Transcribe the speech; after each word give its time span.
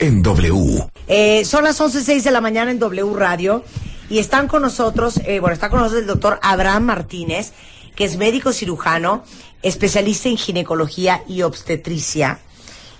En 0.00 0.22
W. 0.22 0.88
Eh, 1.08 1.44
son 1.44 1.64
las 1.64 1.78
11.06 1.78 2.22
de 2.22 2.30
la 2.30 2.40
mañana 2.40 2.70
en 2.70 2.78
W 2.78 3.14
Radio 3.14 3.62
y 4.08 4.18
están 4.18 4.48
con 4.48 4.62
nosotros, 4.62 5.20
eh, 5.26 5.40
bueno, 5.40 5.52
está 5.52 5.68
con 5.68 5.80
nosotros 5.80 6.00
el 6.00 6.08
doctor 6.08 6.40
Abraham 6.42 6.84
Martínez, 6.84 7.52
que 7.94 8.04
es 8.04 8.16
médico 8.16 8.54
cirujano, 8.54 9.22
especialista 9.62 10.30
en 10.30 10.38
ginecología 10.38 11.22
y 11.28 11.42
obstetricia. 11.42 12.38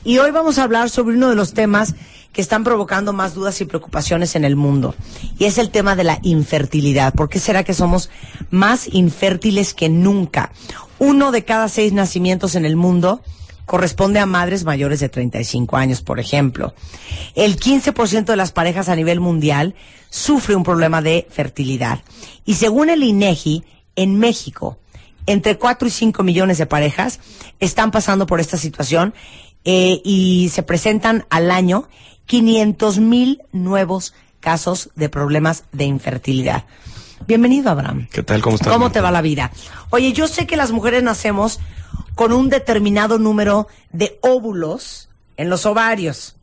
Y 0.04 0.18
hoy 0.18 0.30
vamos 0.30 0.58
a 0.58 0.64
hablar 0.64 0.90
sobre 0.90 1.16
uno 1.16 1.30
de 1.30 1.36
los 1.36 1.54
temas 1.54 1.94
que 2.34 2.42
están 2.42 2.64
provocando 2.64 3.14
más 3.14 3.32
dudas 3.32 3.58
y 3.62 3.64
preocupaciones 3.64 4.36
en 4.36 4.44
el 4.44 4.54
mundo. 4.54 4.94
Y 5.38 5.46
es 5.46 5.56
el 5.56 5.70
tema 5.70 5.96
de 5.96 6.04
la 6.04 6.18
infertilidad. 6.22 7.14
¿Por 7.14 7.30
qué 7.30 7.38
será 7.38 7.64
que 7.64 7.72
somos 7.72 8.10
más 8.50 8.86
infértiles 8.92 9.72
que 9.72 9.88
nunca? 9.88 10.52
Uno 10.98 11.32
de 11.32 11.46
cada 11.46 11.70
seis 11.70 11.94
nacimientos 11.94 12.56
en 12.56 12.66
el 12.66 12.76
mundo 12.76 13.22
corresponde 13.70 14.18
a 14.18 14.26
madres 14.26 14.64
mayores 14.64 14.98
de 14.98 15.08
35 15.08 15.76
años, 15.76 16.02
por 16.02 16.18
ejemplo. 16.18 16.74
El 17.36 17.56
15% 17.56 18.24
de 18.24 18.36
las 18.36 18.50
parejas 18.50 18.88
a 18.88 18.96
nivel 18.96 19.20
mundial 19.20 19.76
sufre 20.08 20.56
un 20.56 20.64
problema 20.64 21.00
de 21.02 21.28
fertilidad. 21.30 22.00
Y 22.44 22.54
según 22.54 22.90
el 22.90 23.04
INEGI, 23.04 23.62
en 23.94 24.18
México, 24.18 24.80
entre 25.24 25.56
4 25.56 25.86
y 25.86 25.90
5 25.92 26.24
millones 26.24 26.58
de 26.58 26.66
parejas 26.66 27.20
están 27.60 27.92
pasando 27.92 28.26
por 28.26 28.40
esta 28.40 28.56
situación 28.56 29.14
eh, 29.64 30.00
y 30.04 30.50
se 30.52 30.64
presentan 30.64 31.24
al 31.30 31.52
año 31.52 31.88
500 32.26 32.98
mil 32.98 33.42
nuevos 33.52 34.14
casos 34.40 34.90
de 34.96 35.08
problemas 35.08 35.62
de 35.70 35.84
infertilidad. 35.84 36.64
Bienvenido, 37.28 37.70
Abraham. 37.70 38.08
¿Qué 38.10 38.24
tal? 38.24 38.42
¿Cómo 38.42 38.56
estás? 38.56 38.72
¿Cómo 38.72 38.90
te 38.90 39.00
va 39.00 39.12
la 39.12 39.22
vida? 39.22 39.52
Oye, 39.90 40.12
yo 40.12 40.26
sé 40.26 40.48
que 40.48 40.56
las 40.56 40.72
mujeres 40.72 41.04
nacemos 41.04 41.60
con 42.14 42.32
un 42.32 42.48
determinado 42.48 43.18
número 43.18 43.68
de 43.92 44.18
óvulos 44.22 45.08
en 45.36 45.48
los 45.48 45.66
ovarios, 45.66 46.36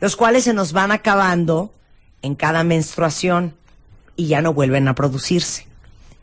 los 0.00 0.16
cuales 0.16 0.44
se 0.44 0.52
nos 0.52 0.72
van 0.72 0.90
acabando 0.90 1.72
en 2.22 2.34
cada 2.34 2.64
menstruación 2.64 3.54
y 4.16 4.26
ya 4.26 4.42
no 4.42 4.52
vuelven 4.52 4.88
a 4.88 4.94
producirse. 4.94 5.66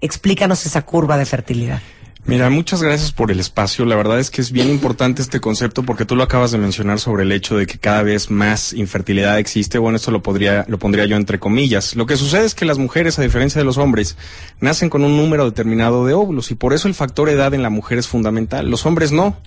Explícanos 0.02 0.66
esa 0.66 0.86
curva 0.86 1.18
de 1.18 1.26
fertilidad. 1.26 1.82
Mira, 2.26 2.50
muchas 2.50 2.84
gracias 2.84 3.12
por 3.12 3.32
el 3.32 3.40
espacio. 3.40 3.86
La 3.86 3.96
verdad 3.96 4.20
es 4.20 4.30
que 4.30 4.42
es 4.42 4.52
bien 4.52 4.70
importante 4.70 5.22
este 5.22 5.40
concepto 5.40 5.84
porque 5.84 6.06
tú 6.06 6.16
lo 6.16 6.22
acabas 6.22 6.52
de 6.52 6.58
mencionar 6.58 7.00
sobre 7.00 7.24
el 7.24 7.32
hecho 7.32 7.58
de 7.58 7.66
que 7.66 7.80
cada 7.80 8.04
vez 8.04 8.30
más 8.30 8.74
infertilidad 8.74 9.40
existe. 9.40 9.80
Bueno, 9.80 9.96
esto 9.96 10.12
lo 10.12 10.22
podría, 10.22 10.66
lo 10.68 10.78
pondría 10.78 11.06
yo 11.06 11.16
entre 11.16 11.40
comillas. 11.40 11.96
Lo 11.96 12.06
que 12.06 12.18
sucede 12.18 12.46
es 12.46 12.54
que 12.54 12.66
las 12.66 12.78
mujeres, 12.78 13.18
a 13.18 13.24
diferencia 13.24 13.60
de 13.60 13.66
los 13.66 13.78
hombres, 13.78 14.16
nacen 14.60 14.90
con 14.90 15.04
un 15.04 15.18
número 15.18 15.46
determinado 15.46 16.06
de 16.06 16.14
óvulos 16.14 16.52
y 16.52 16.56
por 16.56 16.74
eso 16.74 16.88
el 16.88 16.94
factor 16.94 17.30
edad 17.30 17.54
en 17.54 17.64
la 17.64 17.72
mujer 17.72 17.98
es 17.98 18.08
fundamental. 18.08 18.70
Los 18.70 18.86
hombres 18.86 19.12
no. 19.12 19.38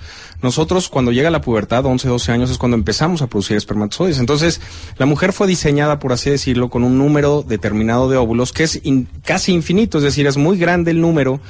Nosotros 0.42 0.88
cuando 0.88 1.12
llega 1.12 1.30
la 1.30 1.42
pubertad, 1.42 1.84
11, 1.84 2.08
12 2.08 2.32
años, 2.32 2.50
es 2.50 2.58
cuando 2.58 2.76
empezamos 2.76 3.22
a 3.22 3.28
producir 3.28 3.56
espermatozoides. 3.56 4.18
Entonces, 4.18 4.60
la 4.96 5.06
mujer 5.06 5.32
fue 5.32 5.46
diseñada, 5.46 6.00
por 6.00 6.12
así 6.12 6.30
decirlo, 6.30 6.68
con 6.68 6.82
un 6.82 6.98
número 6.98 7.44
determinado 7.46 8.08
de 8.08 8.16
óvulos 8.16 8.52
que 8.52 8.64
es 8.64 8.80
casi 9.24 9.52
infinito, 9.52 9.98
es 9.98 10.04
decir, 10.04 10.26
es 10.26 10.36
muy 10.36 10.58
grande 10.58 10.90
el 10.90 11.00
número 11.00 11.40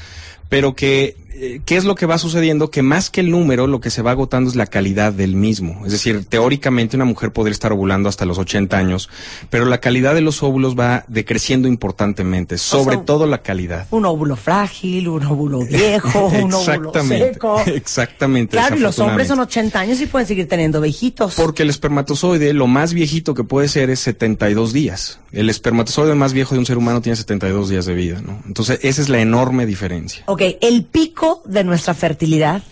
pero 0.53 0.75
que 0.75 1.17
¿qué 1.65 1.77
es 1.77 1.85
lo 1.85 1.95
que 1.95 2.07
va 2.07 2.19
sucediendo? 2.19 2.71
Que 2.71 2.83
más 2.83 3.11
que 3.11 3.21
el 3.21 3.31
número, 3.31 3.67
lo 3.67 3.81
que 3.81 3.91
se 3.91 4.03
va 4.03 4.13
agotando 4.13 4.51
es 4.51 4.57
la 4.57 4.67
calidad 4.67 5.13
del 5.13 5.35
mismo. 5.35 5.83
Es 5.85 5.93
decir, 5.93 6.25
teóricamente 6.25 6.97
una 6.97 7.05
mujer 7.05 7.33
podría 7.33 7.53
estar 7.53 7.73
ovulando 7.73 8.09
hasta 8.09 8.25
los 8.25 8.39
80 8.39 8.77
años, 8.77 9.09
pero 9.51 9.65
la 9.65 9.79
calidad 9.79 10.15
de 10.15 10.21
los 10.21 10.43
óvulos 10.43 10.79
va 10.79 11.05
decreciendo 11.09 11.69
importantemente, 11.69 12.59
sobre 12.59 12.97
todo 12.99 13.27
la 13.27 13.43
calidad. 13.43 13.87
Un 13.91 14.05
óvulo 14.05 14.37
frágil, 14.37 15.09
un 15.09 15.25
óvulo 15.25 15.61
viejo, 15.67 16.27
un 16.27 16.53
óvulo 16.53 16.93
seco. 17.05 17.61
Exactamente. 17.67 18.57
Claro, 18.57 18.77
y 18.77 18.81
los 18.81 18.99
hombres 18.99 19.29
son 19.29 19.41
80 19.41 19.79
años 19.79 20.01
y 20.01 20.07
pueden 20.07 20.27
seguir 20.27 20.49
teniendo 20.49 20.81
viejitos. 20.81 21.35
Porque 21.35 21.63
el 21.63 21.71
espermatozoide, 21.71 22.53
lo 22.53 22.67
más 22.67 22.93
viejito 22.93 23.35
que 23.35 23.45
puede 23.45 23.69
ser 23.69 23.91
es 23.91 24.01
72 24.01 24.73
días. 24.73 25.21
El 25.33 25.49
espermatozoide 25.49 26.15
más 26.15 26.33
viejo 26.33 26.55
de 26.55 26.59
un 26.59 26.67
ser 26.67 26.77
humano 26.77 27.01
tiene 27.01 27.17
72 27.17 27.71
días 27.71 27.87
de 27.87 27.95
vida, 27.95 28.21
¿no? 28.21 28.43
Entonces, 28.47 28.81
esa 28.83 29.01
es 29.01 29.09
la 29.09 29.21
enorme 29.21 29.65
diferencia. 29.65 30.25
Ok, 30.27 30.43
el 30.61 30.85
pico 30.85 31.22
de 31.45 31.65
nuestra 31.65 31.95
fertilidad 31.95 32.63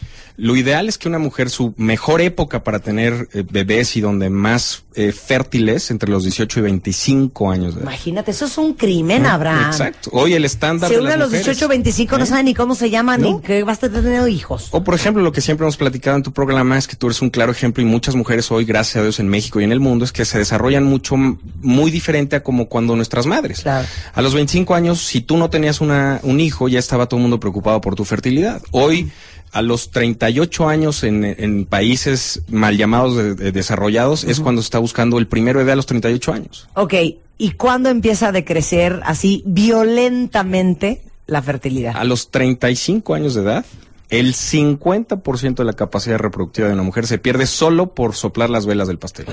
lo 0.41 0.57
ideal 0.57 0.89
es 0.89 0.97
que 0.97 1.07
una 1.07 1.19
mujer, 1.19 1.51
su 1.51 1.75
mejor 1.77 2.23
época 2.23 2.65
para 2.65 2.79
tener 2.79 3.29
eh, 3.35 3.45
bebés 3.49 3.95
y 3.97 4.01
donde 4.01 4.31
más 4.31 4.85
eh, 4.95 5.13
fértiles, 5.13 5.91
entre 5.91 6.11
los 6.11 6.25
18 6.25 6.61
y 6.61 6.63
25 6.63 7.51
años 7.51 7.75
de 7.75 7.83
edad. 7.83 7.91
Imagínate, 7.91 8.31
eso 8.31 8.47
es 8.47 8.57
un 8.57 8.73
crimen, 8.73 9.27
Abraham. 9.27 9.67
Exacto. 9.67 10.09
Hoy 10.15 10.33
el 10.33 10.47
estándar 10.47 10.89
si 10.89 10.95
de 10.95 11.03
uno 11.03 11.11
de 11.11 11.19
los 11.19 11.29
mujeres, 11.29 11.45
18 11.45 11.69
25 11.69 12.17
no 12.19 12.25
¿eh? 12.25 12.27
sabe 12.27 12.43
ni 12.45 12.55
cómo 12.55 12.75
se 12.75 12.89
llama, 12.89 13.19
ni 13.19 13.39
que 13.43 13.63
vas 13.65 13.85
a 13.85 13.91
tener 13.91 14.27
hijos. 14.31 14.69
O 14.71 14.83
por 14.83 14.95
ejemplo, 14.95 15.23
lo 15.23 15.31
que 15.31 15.43
siempre 15.43 15.65
hemos 15.65 15.77
platicado 15.77 16.17
en 16.17 16.23
tu 16.23 16.33
programa 16.33 16.79
es 16.79 16.89
que 16.89 16.97
tú 16.97 17.09
eres 17.09 17.21
un 17.21 17.29
claro 17.29 17.53
ejemplo 17.53 17.83
y 17.83 17.87
muchas 17.87 18.15
mujeres 18.15 18.51
hoy, 18.51 18.65
gracias 18.65 18.97
a 18.97 19.03
Dios, 19.03 19.21
en 19.21 19.29
México 19.29 19.61
y 19.61 19.65
en 19.65 19.73
el 19.73 19.81
mundo, 19.81 20.07
es 20.07 20.13
que 20.13 20.25
se 20.25 20.39
desarrollan 20.39 20.85
mucho, 20.85 21.17
muy 21.17 21.91
diferente 21.91 22.37
a 22.37 22.43
como 22.43 22.67
cuando 22.67 22.97
nuestras 22.97 23.27
madres. 23.27 23.61
Claro. 23.61 23.87
A 24.15 24.23
los 24.23 24.35
25 24.35 24.75
años, 24.75 25.03
si 25.03 25.21
tú 25.21 25.37
no 25.37 25.51
tenías 25.51 25.83
una, 25.83 26.19
un 26.23 26.41
hijo, 26.41 26.67
ya 26.69 26.79
estaba 26.79 27.07
todo 27.07 27.19
el 27.19 27.23
mundo 27.23 27.39
preocupado 27.39 27.81
por 27.83 27.95
tu 27.95 28.07
fertilidad. 28.07 28.63
Hoy, 28.71 29.11
a 29.53 29.63
los 29.63 29.91
38 29.91 30.69
años 30.69 31.03
en, 31.03 31.25
en 31.25 31.65
países 31.67 32.43
mal 32.49 32.77
llamados 32.77 33.17
de- 33.17 33.35
de 33.35 33.53
desarrollados, 33.53 34.25
es 34.25 34.41
cuando 34.41 34.63
se 34.63 34.67
está 34.67 34.79
buscando 34.79 35.19
el 35.19 35.27
primer 35.27 35.57
bebé 35.57 35.73
a 35.73 35.77
los 35.77 35.87
38 35.87 36.33
años. 36.33 36.69
Ok, 36.75 36.95
¿y 37.39 37.51
cuándo 37.53 37.89
empieza 37.89 38.29
a 38.29 38.33
decrecer 38.33 39.01
así 39.05 39.43
violentamente 39.47 41.03
la 41.27 41.43
fertilidad? 41.43 41.97
A 41.97 42.05
los 42.05 42.31
35 42.31 43.15
años 43.15 43.35
de 43.35 43.43
edad, 43.43 43.65
el 44.09 44.35
50% 44.35 45.55
de 45.55 45.65
la 45.65 45.73
capacidad 45.73 46.19
reproductiva 46.19 46.69
de 46.69 46.75
una 46.75 46.83
mujer 46.83 47.07
se 47.07 47.19
pierde 47.19 47.47
solo 47.47 47.95
por 47.95 48.15
soplar 48.15 48.51
las 48.51 48.67
velas 48.67 48.89
del 48.89 48.99
pastel. 48.99 49.27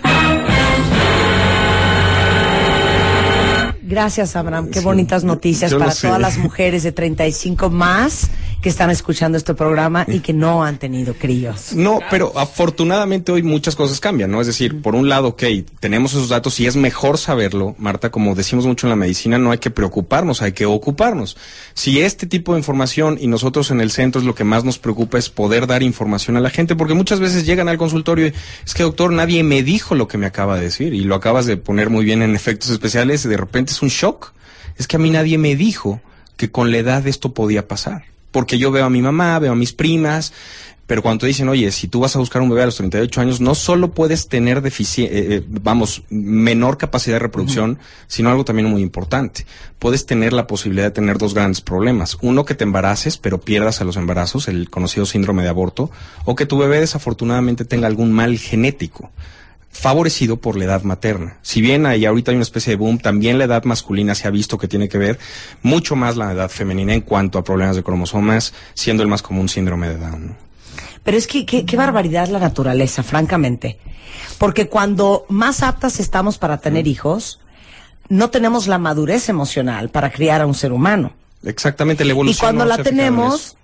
Gracias, 3.83 4.35
Abraham. 4.35 4.69
Qué 4.69 4.79
Sí. 4.79 4.85
bonitas 4.85 5.23
noticias 5.23 5.71
Yo 5.71 5.79
para 5.79 5.91
sé. 5.91 6.07
todas 6.07 6.21
las 6.21 6.37
mujeres 6.39 6.83
de 6.83 6.91
35 6.91 7.69
más 7.69 8.29
que 8.67 8.71
están 8.71 8.89
escuchando 8.89 9.37
este 9.37 9.53
programa 9.53 10.03
y 10.09 10.19
que 10.19 10.33
no 10.33 10.61
han 10.61 10.77
tenido 10.77 11.13
críos. 11.13 11.71
No, 11.73 12.01
pero 12.11 12.37
afortunadamente 12.37 13.31
hoy 13.31 13.41
muchas 13.41 13.77
cosas 13.77 14.01
cambian, 14.01 14.29
¿no? 14.29 14.41
Es 14.41 14.47
decir, 14.47 14.81
por 14.81 14.93
un 14.93 15.07
lado, 15.07 15.29
ok, 15.29 15.43
tenemos 15.79 16.11
esos 16.11 16.27
datos 16.27 16.59
y 16.59 16.65
es 16.65 16.75
mejor 16.75 17.17
saberlo, 17.17 17.75
Marta, 17.77 18.11
como 18.11 18.35
decimos 18.35 18.65
mucho 18.65 18.85
en 18.85 18.89
la 18.89 18.97
medicina, 18.97 19.37
no 19.37 19.51
hay 19.51 19.59
que 19.59 19.71
preocuparnos, 19.71 20.41
hay 20.41 20.51
que 20.51 20.65
ocuparnos. 20.65 21.37
Si 21.75 22.01
este 22.01 22.27
tipo 22.27 22.55
de 22.55 22.59
información 22.59 23.17
y 23.21 23.27
nosotros 23.27 23.71
en 23.71 23.79
el 23.79 23.89
centro 23.89 24.19
es 24.19 24.27
lo 24.27 24.35
que 24.35 24.43
más 24.43 24.65
nos 24.65 24.79
preocupa 24.79 25.17
es 25.17 25.29
poder 25.29 25.65
dar 25.65 25.81
información 25.81 26.35
a 26.35 26.41
la 26.41 26.49
gente, 26.49 26.75
porque 26.75 26.93
muchas 26.93 27.21
veces 27.21 27.45
llegan 27.45 27.69
al 27.69 27.77
consultorio 27.77 28.27
y 28.27 28.33
es 28.65 28.73
que 28.73 28.83
doctor, 28.83 29.13
nadie 29.13 29.43
me 29.43 29.63
dijo 29.63 29.95
lo 29.95 30.09
que 30.09 30.17
me 30.17 30.25
acaba 30.25 30.57
de 30.57 30.63
decir 30.63 30.93
y 30.93 31.05
lo 31.05 31.15
acabas 31.15 31.45
de 31.45 31.55
poner 31.55 31.89
muy 31.89 32.03
bien 32.03 32.21
en 32.21 32.35
efectos 32.35 32.69
especiales 32.69 33.23
y 33.23 33.29
de 33.29 33.37
repente 33.37 33.71
es 33.71 33.81
un 33.81 33.87
shock. 33.87 34.33
Es 34.75 34.89
que 34.89 34.97
a 34.97 34.99
mí 34.99 35.09
nadie 35.09 35.37
me 35.37 35.55
dijo 35.55 36.01
que 36.35 36.51
con 36.51 36.69
la 36.69 36.79
edad 36.79 37.07
esto 37.07 37.33
podía 37.33 37.69
pasar. 37.69 38.16
Porque 38.37 38.59
yo 38.59 38.69
veo 38.69 38.85
a 38.85 38.89
mi 38.91 39.01
mamá, 39.01 39.39
veo 39.39 39.53
a 39.53 39.55
mis 39.55 39.73
primas, 39.73 40.31
pero 40.85 41.01
cuando 41.01 41.21
te 41.21 41.25
dicen, 41.25 41.49
oye, 41.49 41.71
si 41.71 41.87
tú 41.87 42.01
vas 42.01 42.15
a 42.15 42.19
buscar 42.19 42.39
un 42.43 42.49
bebé 42.49 42.61
a 42.61 42.65
los 42.67 42.75
38 42.75 43.19
años, 43.19 43.41
no 43.41 43.55
solo 43.55 43.95
puedes 43.95 44.27
tener 44.27 44.61
deficiencia, 44.61 45.41
vamos, 45.47 46.03
menor 46.11 46.77
capacidad 46.77 47.15
de 47.15 47.19
reproducción, 47.21 47.79
sino 48.05 48.29
algo 48.29 48.45
también 48.45 48.69
muy 48.69 48.83
importante. 48.83 49.47
Puedes 49.79 50.05
tener 50.05 50.33
la 50.33 50.45
posibilidad 50.45 50.85
de 50.85 50.91
tener 50.91 51.17
dos 51.17 51.33
grandes 51.33 51.61
problemas. 51.61 52.19
Uno, 52.21 52.45
que 52.45 52.53
te 52.53 52.63
embaraces, 52.63 53.17
pero 53.17 53.41
pierdas 53.41 53.81
a 53.81 53.85
los 53.85 53.97
embarazos, 53.97 54.47
el 54.47 54.69
conocido 54.69 55.07
síndrome 55.07 55.41
de 55.41 55.49
aborto, 55.49 55.89
o 56.23 56.35
que 56.35 56.45
tu 56.45 56.59
bebé 56.59 56.79
desafortunadamente 56.79 57.65
tenga 57.65 57.87
algún 57.87 58.11
mal 58.11 58.37
genético. 58.37 59.09
Favorecido 59.71 60.37
por 60.37 60.57
la 60.57 60.65
edad 60.65 60.83
materna. 60.83 61.37
Si 61.41 61.61
bien 61.61 61.85
ahí 61.85 62.05
ahorita 62.05 62.31
hay 62.31 62.35
una 62.35 62.43
especie 62.43 62.71
de 62.71 62.77
boom, 62.77 62.97
también 62.97 63.37
la 63.37 63.45
edad 63.45 63.63
masculina 63.63 64.15
se 64.15 64.27
ha 64.27 64.31
visto 64.31 64.57
que 64.57 64.67
tiene 64.67 64.89
que 64.89 64.97
ver 64.97 65.19
mucho 65.61 65.95
más 65.95 66.17
la 66.17 66.31
edad 66.31 66.49
femenina 66.49 66.93
en 66.93 67.01
cuanto 67.01 67.37
a 67.37 67.43
problemas 67.43 67.75
de 67.75 67.83
cromosomas, 67.83 68.53
siendo 68.73 69.03
el 69.03 69.09
más 69.09 69.21
común 69.21 69.49
síndrome 69.49 69.89
de 69.89 69.97
Down. 69.97 70.35
Pero 71.03 71.17
es 71.17 71.27
que 71.27 71.45
qué 71.45 71.77
barbaridad 71.77 72.27
la 72.27 72.39
naturaleza, 72.39 73.03
francamente. 73.03 73.77
Porque 74.37 74.67
cuando 74.67 75.25
más 75.29 75.63
aptas 75.63 75.99
estamos 75.99 76.37
para 76.37 76.57
tener 76.57 76.87
hijos, 76.87 77.39
no 78.09 78.29
tenemos 78.29 78.67
la 78.67 78.77
madurez 78.77 79.29
emocional 79.29 79.89
para 79.89 80.11
criar 80.11 80.41
a 80.41 80.45
un 80.45 80.53
ser 80.53 80.71
humano. 80.71 81.13
Exactamente, 81.43 82.03
la 82.03 82.11
evolución. 82.11 82.37
Y 82.37 82.39
cuando 82.39 82.65
la 82.65 82.83
tenemos, 82.83 83.57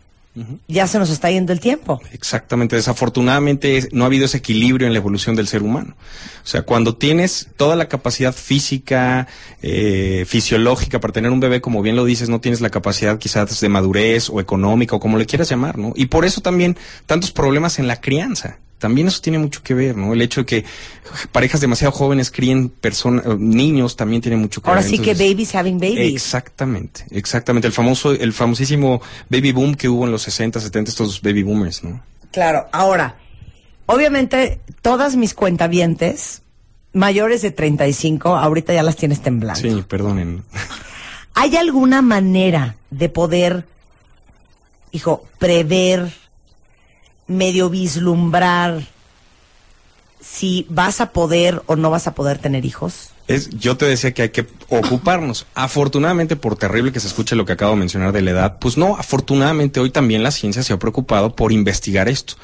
ya 0.68 0.88
se 0.88 0.97
nos 0.97 1.09
está 1.09 1.30
yendo 1.30 1.53
el 1.53 1.59
tiempo. 1.59 2.01
Exactamente, 2.12 2.75
desafortunadamente 2.75 3.89
no 3.91 4.03
ha 4.03 4.07
habido 4.07 4.25
ese 4.25 4.38
equilibrio 4.38 4.88
en 4.88 4.94
la 4.94 5.00
evolución 5.00 5.35
del 5.35 5.47
ser 5.47 5.62
humano. 5.62 5.95
O 6.44 6.47
sea, 6.47 6.63
cuando 6.63 6.95
tienes 6.95 7.50
toda 7.56 7.75
la 7.75 7.88
capacidad 7.88 8.33
física, 8.33 9.27
eh, 9.62 10.25
fisiológica 10.27 11.00
para 11.00 11.13
tener 11.13 11.31
un 11.31 11.39
bebé, 11.39 11.62
como 11.62 11.81
bien 11.81 11.95
lo 11.95 12.06
dices, 12.06 12.30
no 12.30 12.41
tienes 12.41 12.62
la 12.62 12.71
capacidad 12.71 13.19
quizás 13.19 13.59
de 13.59 13.69
madurez 13.69 14.30
o 14.30 14.39
económica 14.39 14.95
o 14.95 15.00
como 15.00 15.18
le 15.18 15.25
quieras 15.25 15.50
llamar, 15.50 15.77
¿no? 15.77 15.94
Y 15.95 16.07
por 16.07 16.25
eso 16.25 16.41
también 16.41 16.77
tantos 17.06 17.31
problemas 17.31 17.77
en 17.77 17.88
la 17.88 18.01
crianza 18.01 18.59
también 18.83 19.07
eso 19.07 19.21
tiene 19.21 19.39
mucho 19.39 19.63
que 19.63 19.74
ver, 19.74 19.95
¿no? 19.95 20.12
El 20.12 20.21
hecho 20.21 20.41
de 20.41 20.45
que 20.45 20.65
parejas 21.31 21.62
demasiado 21.62 21.94
jóvenes 21.94 22.30
críen 22.30 22.68
personas, 22.68 23.25
niños 23.39 23.95
también 23.95 24.21
tiene 24.21 24.35
mucho 24.35 24.62
que 24.62 24.69
ver. 24.69 24.77
Ahora 24.77 24.85
sí 24.85 25.00
que 25.00 25.13
babies 25.13 25.56
having 25.56 25.80
babies. 25.80 26.13
Exactamente, 26.13 27.06
exactamente. 27.09 27.65
El 27.65 27.71
famoso, 27.71 28.12
el 28.12 28.33
famosísimo 28.33 29.01
baby 29.30 29.53
boom 29.53 29.75
que 29.75 29.88
hubo 29.88 30.03
en 30.03 30.12
los 30.12 30.24
60, 30.24 30.59
70, 30.59 30.91
estos 30.91 31.21
baby 31.21 31.44
boomers, 31.44 31.81
¿no? 31.85 32.03
Claro, 32.33 32.68
ahora, 32.74 33.15
obviamente 33.85 34.59
todas 34.81 35.15
mis 35.15 35.33
cuentavientes 35.33 36.41
mayores 36.91 37.41
de 37.41 37.51
35, 37.51 38.36
ahorita 38.36 38.74
ya 38.74 38.83
las 38.83 38.97
tienes 38.97 39.21
temblando. 39.21 39.62
Sí, 39.62 39.81
perdonen. 39.88 40.44
¿Hay 41.36 41.56
alguna 41.56 42.01
manera 42.01 42.75
de 42.91 43.07
poder, 43.07 43.65
hijo, 44.91 45.24
prever 45.39 46.12
medio 47.28 47.70
vislumbrar 47.70 48.84
si 50.22 50.66
vas 50.70 51.02
a 51.02 51.12
poder 51.12 51.62
o 51.66 51.75
no 51.75 51.90
vas 51.90 52.08
a 52.08 52.16
poder 52.16 52.38
tener 52.40 52.66
hijos? 52.66 53.10
Es, 53.28 53.50
yo 53.52 53.78
te 53.78 53.86
decía 53.86 54.14
que 54.14 54.24
hay 54.24 54.30
que 54.30 54.48
ocuparnos. 54.70 55.46
Afortunadamente, 55.56 56.36
por 56.36 56.58
terrible 56.58 56.92
que 56.92 57.00
se 57.00 57.08
escuche 57.08 57.36
lo 57.36 57.46
que 57.46 57.54
acabo 57.54 57.72
de 57.72 57.80
mencionar 57.80 58.12
de 58.12 58.22
la 58.22 58.31
edad, 58.31 58.58
pues 58.60 58.78
no, 58.78 58.98
afortunadamente 58.98 59.80
hoy 59.80 59.92
también 59.92 60.24
la 60.24 60.31
ciencia 60.31 60.64
se 60.64 60.74
ha 60.74 60.80
preocupado 60.80 61.36
por 61.36 61.52
investigar 61.52 62.10
esto. 62.10 62.36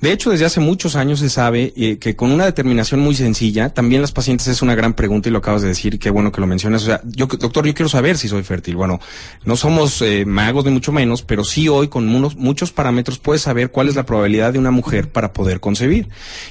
De 0.00 0.12
hecho, 0.12 0.30
desde 0.30 0.46
hace 0.46 0.60
muchos 0.60 0.96
años 0.96 1.20
se 1.20 1.28
sabe 1.28 1.74
eh, 1.76 1.98
que 1.98 2.16
con 2.16 2.32
una 2.32 2.46
determinación 2.46 3.00
muy 3.00 3.14
sencilla, 3.14 3.68
también 3.68 4.00
las 4.00 4.12
pacientes 4.12 4.46
es 4.46 4.62
una 4.62 4.74
gran 4.74 4.94
pregunta 4.94 5.28
y 5.28 5.32
lo 5.32 5.38
acabas 5.38 5.60
de 5.60 5.68
decir, 5.68 5.98
qué 5.98 6.08
bueno 6.08 6.32
que 6.32 6.40
lo 6.40 6.46
mencionas. 6.46 6.82
O 6.84 6.86
sea, 6.86 7.02
yo, 7.04 7.26
doctor, 7.26 7.66
yo 7.66 7.74
quiero 7.74 7.90
saber 7.90 8.16
si 8.16 8.26
soy 8.26 8.42
fértil. 8.42 8.76
Bueno, 8.76 8.98
no 9.44 9.56
somos 9.56 10.00
eh, 10.00 10.24
magos 10.24 10.64
ni 10.64 10.70
mucho 10.70 10.90
menos, 10.90 11.20
pero 11.20 11.44
sí 11.44 11.68
hoy 11.68 11.88
con 11.88 12.08
unos, 12.08 12.36
muchos 12.36 12.72
parámetros 12.72 13.18
puedes 13.18 13.42
saber 13.42 13.70
cuál 13.70 13.88
es 13.88 13.94
la 13.94 14.06
probabilidad 14.06 14.54
de 14.54 14.58
una 14.58 14.70
mujer 14.70 15.10
para 15.10 15.34
poder 15.34 15.60
concebir. 15.60 16.08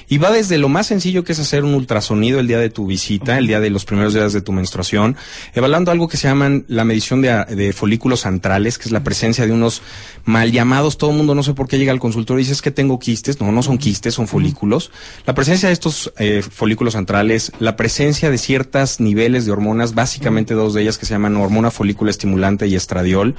Y 0.08 0.18
va 0.18 0.30
desde 0.30 0.56
lo 0.56 0.68
más 0.68 0.86
sencillo 0.86 1.24
que 1.24 1.32
es 1.32 1.40
hacer 1.40 1.64
un 1.64 1.74
ultrasonido 1.74 2.38
el 2.38 2.46
día 2.46 2.58
de 2.58 2.70
tu 2.70 2.86
visita, 2.86 3.36
el 3.36 3.48
día 3.48 3.58
de 3.58 3.70
los 3.70 3.84
primeros 3.84 4.14
días 4.14 4.32
de 4.32 4.42
tu 4.42 4.52
menstruación, 4.52 5.16
evaluando 5.54 5.90
algo 5.90 6.06
que 6.06 6.16
se 6.16 6.28
llaman 6.28 6.64
la 6.68 6.84
medición 6.84 7.20
de, 7.20 7.44
de 7.46 7.72
folículos 7.72 8.26
antrales, 8.26 8.78
que 8.78 8.84
es 8.84 8.92
la 8.92 9.02
presencia 9.02 9.44
de 9.44 9.52
unos 9.52 9.82
mal 10.24 10.52
llamados, 10.52 10.98
todo 10.98 11.10
el 11.10 11.16
mundo 11.16 11.34
no 11.34 11.42
sé 11.42 11.54
por 11.54 11.66
qué 11.66 11.78
llega 11.78 11.90
al 11.90 11.98
consultorio 11.98 12.40
y 12.40 12.42
dice 12.44 12.52
es 12.52 12.62
que 12.62 12.70
tengo 12.70 12.98
quistes, 12.98 13.39
no, 13.44 13.52
no 13.52 13.62
son 13.62 13.78
quistes, 13.78 14.14
son 14.14 14.26
folículos. 14.26 14.90
La 15.26 15.34
presencia 15.34 15.68
de 15.68 15.72
estos 15.72 16.12
eh, 16.18 16.42
folículos 16.42 16.94
centrales, 16.94 17.52
la 17.58 17.76
presencia 17.76 18.30
de 18.30 18.38
ciertos 18.38 19.00
niveles 19.00 19.46
de 19.46 19.52
hormonas, 19.52 19.94
básicamente 19.94 20.54
dos 20.54 20.74
de 20.74 20.82
ellas 20.82 20.98
que 20.98 21.06
se 21.06 21.14
llaman 21.14 21.36
hormona 21.36 21.70
folículo 21.70 22.10
estimulante 22.10 22.66
y 22.66 22.74
estradiol, 22.74 23.34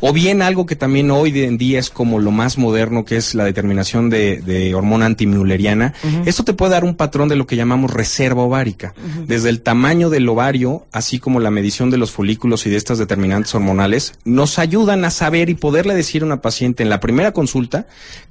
o 0.00 0.12
bien 0.12 0.42
algo 0.42 0.66
que 0.66 0.76
también 0.76 1.10
hoy 1.10 1.38
en 1.42 1.58
día 1.58 1.78
es 1.78 1.90
como 1.90 2.18
lo 2.18 2.30
más 2.30 2.58
moderno, 2.58 3.04
que 3.04 3.16
es 3.16 3.34
la 3.34 3.44
determinación 3.44 4.10
de, 4.10 4.72
hormona 4.74 5.06
antimülleriana. 5.06 5.94
Esto 6.24 6.44
te 6.44 6.52
puede 6.52 6.72
dar 6.72 6.84
un 6.84 6.94
patrón 6.94 7.28
de 7.28 7.36
lo 7.36 7.46
que 7.46 7.56
llamamos 7.56 7.92
reserva 7.92 8.42
ovárica, 8.42 8.94
desde 9.26 9.48
el 9.48 9.60
tamaño 9.60 10.10
del 10.10 10.28
ovario, 10.28 10.86
así 10.92 11.18
como 11.18 11.40
la 11.40 11.50
medición 11.50 11.90
de 11.90 11.98
los 11.98 12.10
folículos 12.10 12.66
y 12.66 12.70
de 12.70 12.76
estas 12.76 12.98
determinantes 12.98 13.54
hormonales, 13.54 14.14
nos 14.24 14.58
ayudan 14.58 15.04
a 15.04 15.10
saber 15.10 15.48
y 15.48 15.54
poderle 15.54 15.94
decir 15.94 16.22
a 16.22 16.26
una 16.26 16.40
paciente 16.40 16.82
en 16.82 16.90
la 16.90 17.00
primera 17.00 17.32
consulta 17.32 17.86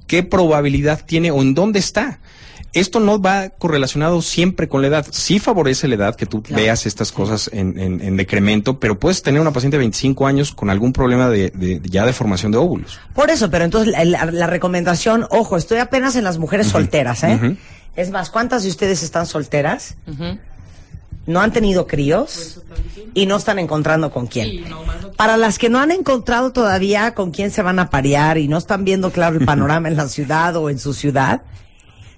qué 0.06 0.22
probabilidad 0.22 1.04
tiene 1.04 1.15
o 1.30 1.42
en 1.42 1.54
dónde 1.54 1.78
está. 1.78 2.18
Esto 2.72 3.00
no 3.00 3.20
va 3.20 3.48
correlacionado 3.48 4.20
siempre 4.20 4.68
con 4.68 4.82
la 4.82 4.88
edad. 4.88 5.06
Sí 5.10 5.38
favorece 5.38 5.88
la 5.88 5.94
edad 5.94 6.14
que 6.14 6.26
tú 6.26 6.42
veas 6.50 6.84
estas 6.84 7.10
cosas 7.10 7.48
en, 7.52 8.16
decremento, 8.16 8.78
pero 8.78 8.98
puedes 8.98 9.22
tener 9.22 9.40
una 9.40 9.50
paciente 9.50 9.76
de 9.76 9.80
25 9.80 10.26
años 10.26 10.52
con 10.52 10.68
algún 10.68 10.92
problema 10.92 11.30
de, 11.30 11.80
ya 11.84 12.04
de 12.04 12.12
formación 12.12 12.52
de 12.52 12.58
óvulos. 12.58 12.98
Por 13.14 13.30
eso, 13.30 13.50
pero 13.50 13.64
entonces 13.64 13.94
la, 14.06 14.46
recomendación, 14.46 15.26
ojo, 15.30 15.56
estoy 15.56 15.78
apenas 15.78 16.16
en 16.16 16.24
las 16.24 16.36
mujeres 16.36 16.66
solteras, 16.66 17.24
¿eh? 17.24 17.56
Es 17.94 18.10
más, 18.10 18.28
¿cuántas 18.28 18.62
de 18.62 18.68
ustedes 18.68 19.02
están 19.02 19.24
solteras? 19.24 19.96
No 21.26 21.40
han 21.40 21.52
tenido 21.52 21.86
críos 21.86 22.62
y 23.14 23.26
no 23.26 23.36
están 23.36 23.58
encontrando 23.58 24.10
con 24.10 24.26
quién. 24.26 24.64
Para 25.16 25.36
las 25.36 25.58
que 25.58 25.68
no 25.68 25.78
han 25.80 25.90
encontrado 25.90 26.52
todavía 26.52 27.14
con 27.14 27.30
quién 27.30 27.50
se 27.50 27.62
van 27.62 27.78
a 27.78 27.90
parear 27.90 28.38
y 28.38 28.48
no 28.48 28.58
están 28.58 28.84
viendo 28.84 29.10
claro 29.10 29.38
el 29.38 29.44
panorama 29.46 29.88
en 29.88 29.96
la 29.96 30.08
ciudad 30.08 30.56
o 30.56 30.70
en 30.70 30.78
su 30.78 30.94
ciudad, 30.94 31.42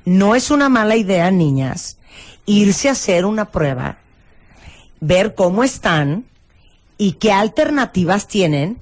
no 0.05 0.35
es 0.35 0.51
una 0.51 0.69
mala 0.69 0.97
idea, 0.97 1.31
niñas, 1.31 1.99
irse 2.47 2.89
a 2.89 2.93
hacer 2.93 3.25
una 3.25 3.47
prueba, 3.47 3.99
ver 5.01 5.35
cómo 5.35 5.65
están 5.65 6.25
y 6.97 7.13
qué 7.13 7.33
alternativas 7.33 8.27
tienen 8.27 8.79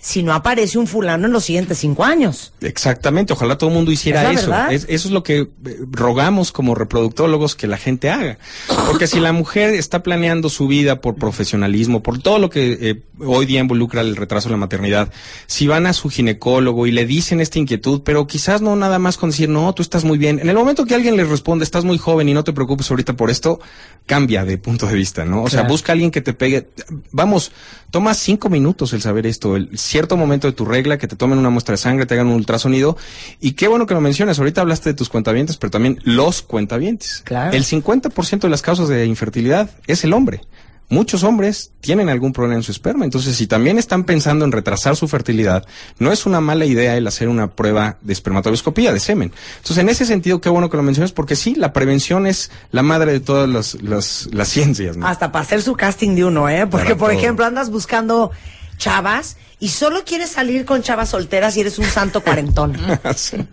si 0.00 0.22
no 0.22 0.32
aparece 0.32 0.78
un 0.78 0.86
fulano 0.86 1.26
en 1.26 1.32
los 1.32 1.44
siguientes 1.44 1.78
cinco 1.78 2.04
años. 2.04 2.52
Exactamente, 2.62 3.34
ojalá 3.34 3.58
todo 3.58 3.68
el 3.68 3.76
mundo 3.76 3.92
hiciera 3.92 4.32
eso. 4.32 4.52
eso 4.70 4.86
es 4.88 5.10
lo 5.10 5.22
que 5.22 5.40
eh, 5.40 5.48
rogamos 5.90 6.52
como 6.52 6.74
reproductólogos 6.74 7.54
que 7.54 7.66
la 7.66 7.76
gente 7.76 8.10
haga. 8.10 8.38
Porque 8.86 9.06
si 9.06 9.20
la 9.20 9.32
mujer 9.32 9.74
está 9.74 10.02
planeando 10.02 10.48
su 10.48 10.66
vida 10.66 11.00
por 11.02 11.16
profesionalismo, 11.16 12.02
por 12.02 12.18
todo 12.18 12.38
lo 12.38 12.48
que 12.48 12.78
eh, 12.80 13.02
hoy 13.18 13.44
día 13.44 13.60
involucra 13.60 14.00
el 14.00 14.16
retraso 14.16 14.48
de 14.48 14.52
la 14.52 14.58
maternidad, 14.58 15.12
si 15.46 15.66
van 15.66 15.86
a 15.86 15.92
su 15.92 16.08
ginecólogo 16.08 16.86
y 16.86 16.92
le 16.92 17.04
dicen 17.04 17.40
esta 17.40 17.58
inquietud, 17.58 18.00
pero 18.02 18.26
quizás 18.26 18.62
no 18.62 18.76
nada 18.76 18.98
más 18.98 19.18
con 19.18 19.30
decir, 19.30 19.50
no, 19.50 19.74
tú 19.74 19.82
estás 19.82 20.04
muy 20.04 20.16
bien. 20.16 20.38
En 20.38 20.48
el 20.48 20.56
momento 20.56 20.86
que 20.86 20.94
alguien 20.94 21.16
le 21.16 21.24
responde, 21.24 21.64
estás 21.64 21.84
muy 21.84 21.98
joven 21.98 22.28
y 22.28 22.34
no 22.34 22.42
te 22.42 22.54
preocupes 22.54 22.90
ahorita 22.90 23.14
por 23.16 23.30
esto, 23.30 23.60
cambia 24.06 24.44
de 24.44 24.56
punto 24.56 24.86
de 24.86 24.94
vista, 24.94 25.24
¿no? 25.24 25.42
O 25.42 25.50
sea, 25.50 25.64
busca 25.64 25.92
a 25.92 25.94
alguien 25.94 26.10
que 26.10 26.22
te 26.22 26.32
pegue. 26.32 26.68
Vamos, 27.12 27.52
toma 27.90 28.14
cinco 28.14 28.48
minutos 28.48 28.92
el 28.92 29.02
saber 29.02 29.26
esto, 29.26 29.56
el 29.56 29.76
cierto 29.90 30.16
momento 30.16 30.46
de 30.46 30.52
tu 30.52 30.64
regla, 30.64 30.98
que 30.98 31.08
te 31.08 31.16
tomen 31.16 31.38
una 31.38 31.50
muestra 31.50 31.72
de 31.72 31.78
sangre, 31.78 32.06
te 32.06 32.14
hagan 32.14 32.28
un 32.28 32.34
ultrasonido. 32.34 32.96
Y 33.40 33.52
qué 33.52 33.68
bueno 33.68 33.86
que 33.86 33.94
lo 33.94 34.00
menciones. 34.00 34.38
Ahorita 34.38 34.60
hablaste 34.60 34.90
de 34.90 34.94
tus 34.94 35.08
cuentavientes, 35.08 35.56
pero 35.56 35.70
también 35.70 36.00
los 36.04 36.42
cuentavientes. 36.42 37.22
Claro. 37.24 37.56
El 37.56 37.64
50% 37.64 38.40
de 38.40 38.48
las 38.48 38.62
causas 38.62 38.88
de 38.88 39.04
infertilidad 39.06 39.70
es 39.86 40.04
el 40.04 40.12
hombre 40.12 40.42
muchos 40.90 41.22
hombres 41.22 41.72
tienen 41.80 42.08
algún 42.08 42.32
problema 42.32 42.56
en 42.56 42.62
su 42.62 42.72
esperma. 42.72 43.04
Entonces, 43.04 43.36
si 43.36 43.46
también 43.46 43.78
están 43.78 44.04
pensando 44.04 44.44
en 44.44 44.52
retrasar 44.52 44.96
su 44.96 45.08
fertilidad, 45.08 45.64
no 45.98 46.12
es 46.12 46.26
una 46.26 46.40
mala 46.40 46.66
idea 46.66 46.96
el 46.96 47.06
hacer 47.06 47.28
una 47.28 47.52
prueba 47.52 47.96
de 48.02 48.12
espermatobioscopía, 48.12 48.92
de 48.92 49.00
semen. 49.00 49.32
Entonces, 49.58 49.78
en 49.78 49.88
ese 49.88 50.04
sentido, 50.04 50.40
qué 50.40 50.50
bueno 50.50 50.68
que 50.68 50.76
lo 50.76 50.82
menciones, 50.82 51.12
porque 51.12 51.36
sí, 51.36 51.54
la 51.54 51.72
prevención 51.72 52.26
es 52.26 52.50
la 52.72 52.82
madre 52.82 53.12
de 53.12 53.20
todas 53.20 53.48
las, 53.48 53.82
las, 53.82 54.48
ciencias. 54.48 54.96
Hasta 55.02 55.32
para 55.32 55.44
hacer 55.44 55.62
su 55.62 55.74
casting 55.74 56.16
de 56.16 56.24
uno, 56.24 56.48
¿eh? 56.48 56.66
Porque, 56.66 56.96
por 56.96 57.12
ejemplo, 57.12 57.46
andas 57.46 57.70
buscando 57.70 58.32
chavas 58.80 59.36
y 59.60 59.68
solo 59.68 60.04
quieres 60.04 60.30
salir 60.30 60.64
con 60.64 60.82
chavas 60.82 61.10
solteras 61.10 61.56
y 61.56 61.60
eres 61.60 61.78
un 61.78 61.84
santo 61.84 62.22
cuarentón. 62.22 62.76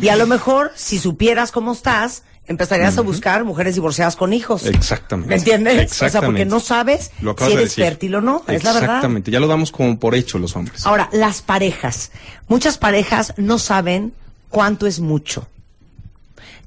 Y 0.00 0.10
a 0.10 0.14
lo 0.16 0.28
mejor, 0.28 0.70
si 0.76 1.00
supieras 1.00 1.50
cómo 1.50 1.72
estás, 1.72 2.22
empezarías 2.46 2.98
a 2.98 3.00
buscar 3.00 3.42
mujeres 3.42 3.74
divorciadas 3.74 4.14
con 4.14 4.32
hijos. 4.32 4.64
Exactamente. 4.64 5.28
¿Me 5.28 5.36
entiendes? 5.38 6.00
O 6.00 6.08
sea, 6.08 6.22
porque 6.22 6.44
no 6.44 6.60
sabes 6.60 7.10
si 7.38 7.52
eres 7.52 7.74
fértil 7.74 8.14
o 8.14 8.20
no, 8.20 8.44
es 8.46 8.62
la 8.62 8.72
verdad. 8.72 8.90
Exactamente, 8.90 9.32
ya 9.32 9.40
lo 9.40 9.48
damos 9.48 9.72
como 9.72 9.98
por 9.98 10.14
hecho 10.14 10.38
los 10.38 10.54
hombres. 10.54 10.86
Ahora, 10.86 11.08
las 11.10 11.42
parejas. 11.42 12.12
Muchas 12.46 12.78
parejas 12.78 13.34
no 13.38 13.58
saben 13.58 14.12
cuánto 14.50 14.86
es 14.86 15.00
mucho. 15.00 15.48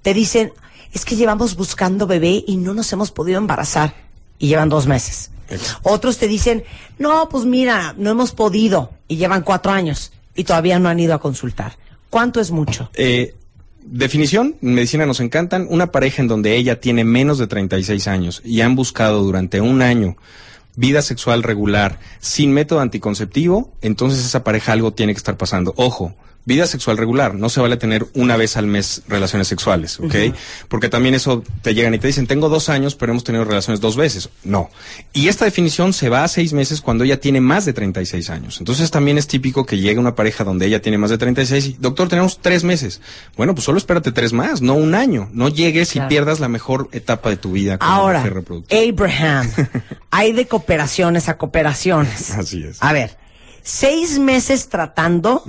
Te 0.02 0.14
dicen, 0.14 0.52
es 0.92 1.06
que 1.06 1.16
llevamos 1.16 1.56
buscando 1.56 2.06
bebé 2.06 2.44
y 2.46 2.58
no 2.58 2.74
nos 2.74 2.92
hemos 2.92 3.12
podido 3.12 3.38
embarazar. 3.38 3.94
Y 4.40 4.48
llevan 4.48 4.68
dos 4.68 4.88
meses. 4.88 5.32
Otros 5.84 6.18
te 6.18 6.28
dicen, 6.28 6.64
no, 6.98 7.30
pues 7.30 7.46
mira, 7.46 7.94
no 7.98 8.10
hemos 8.10 8.32
podido. 8.32 8.92
Y 9.08 9.18
llevan 9.18 9.44
cuatro 9.44 9.72
años. 9.72 10.12
Y 10.36 10.44
todavía 10.44 10.80
no 10.80 10.90
han 10.90 11.00
ido 11.00 11.14
a 11.14 11.20
consultar. 11.20 11.78
¿Cuánto 12.10 12.40
es 12.40 12.52
mucho? 12.52 12.90
Eh, 12.94 13.36
definición, 13.84 14.56
en 14.62 14.74
medicina 14.74 15.06
nos 15.06 15.20
encantan, 15.20 15.68
una 15.70 15.92
pareja 15.92 16.22
en 16.22 16.28
donde 16.28 16.56
ella 16.56 16.80
tiene 16.80 17.04
menos 17.04 17.38
de 17.38 17.48
36 17.48 18.08
años 18.08 18.42
y 18.44 18.62
han 18.62 18.76
buscado 18.76 19.24
durante 19.24 19.62
un 19.62 19.82
año 19.82 20.16
vida 20.76 21.02
sexual 21.02 21.44
regular 21.44 22.00
sin 22.20 22.54
método 22.54 22.80
anticonceptivo, 22.80 23.74
entonces 23.82 24.26
esa 24.26 24.46
pareja 24.46 24.72
algo 24.72 24.94
tiene 24.94 25.14
que 25.14 25.18
estar 25.18 25.36
pasando. 25.36 25.74
Ojo, 25.76 26.16
vida 26.46 26.66
sexual 26.66 26.98
regular. 26.98 27.36
No 27.36 27.50
se 27.50 27.62
vale 27.62 27.78
tener 27.78 28.08
una 28.14 28.36
vez 28.38 28.58
al 28.58 28.66
mes 28.68 29.04
relaciones 29.08 29.48
sexuales, 29.48 30.00
¿ok? 30.00 30.16
Porque 30.68 30.90
también 30.90 31.16
eso 31.16 31.44
te 31.62 31.74
llegan 31.74 31.94
y 31.94 32.00
te 32.00 32.08
dicen, 32.08 32.28
tengo 32.28 32.50
dos 32.50 32.70
años, 32.70 32.96
pero 32.96 33.12
hemos 33.12 33.24
tenido 33.24 33.46
relaciones 33.46 33.80
dos 33.82 33.96
veces. 33.96 34.30
No. 34.44 34.70
Y 35.14 35.28
esta 35.28 35.46
definición 35.46 35.94
se 35.94 36.10
va 36.10 36.24
a 36.24 36.28
seis 36.28 36.54
meses 36.54 36.82
cuando 36.82 37.04
ella 37.04 37.20
tiene 37.20 37.40
más 37.40 37.66
de 37.66 37.74
36 37.74 38.30
años. 38.30 38.60
Entonces 38.60 38.90
también 38.90 39.18
es 39.18 39.28
típico 39.28 39.66
que 39.66 39.78
llegue 39.78 40.00
una 40.00 40.16
pareja 40.16 40.44
donde 40.44 40.66
ella 40.66 40.82
tiene 40.82 40.98
más 40.98 41.10
de 41.10 41.18
36 41.18 41.66
y, 41.66 41.74
doctor, 41.80 42.08
tenemos 42.10 42.40
tres 42.40 42.64
meses. 42.64 43.02
Bueno, 43.38 43.54
pues 43.54 43.66
solo 43.66 43.78
espérate 43.78 44.12
tres 44.12 44.34
más, 44.34 44.62
no 44.62 44.74
un 44.74 44.96
año. 44.96 45.30
No 45.34 45.50
llegues 45.50 45.96
y 45.96 46.00
pierdas 46.02 46.40
la 46.40 46.48
mejor 46.48 46.90
etapa 46.92 47.30
de 47.30 47.38
tu 47.38 47.52
vida 47.52 47.78
como 47.78 47.92
Ahora, 47.92 48.20
mujer. 48.20 48.44
Abraham, 48.90 49.52
hay 50.12 50.32
de 50.34 50.48
cooperaciones 50.48 51.30
a 51.30 51.38
cooperaciones. 51.38 52.32
Así 52.32 52.64
es. 52.64 52.78
A 52.82 52.94
ver, 52.94 53.18
seis 53.64 54.20
meses 54.20 54.70
tratando, 54.70 55.44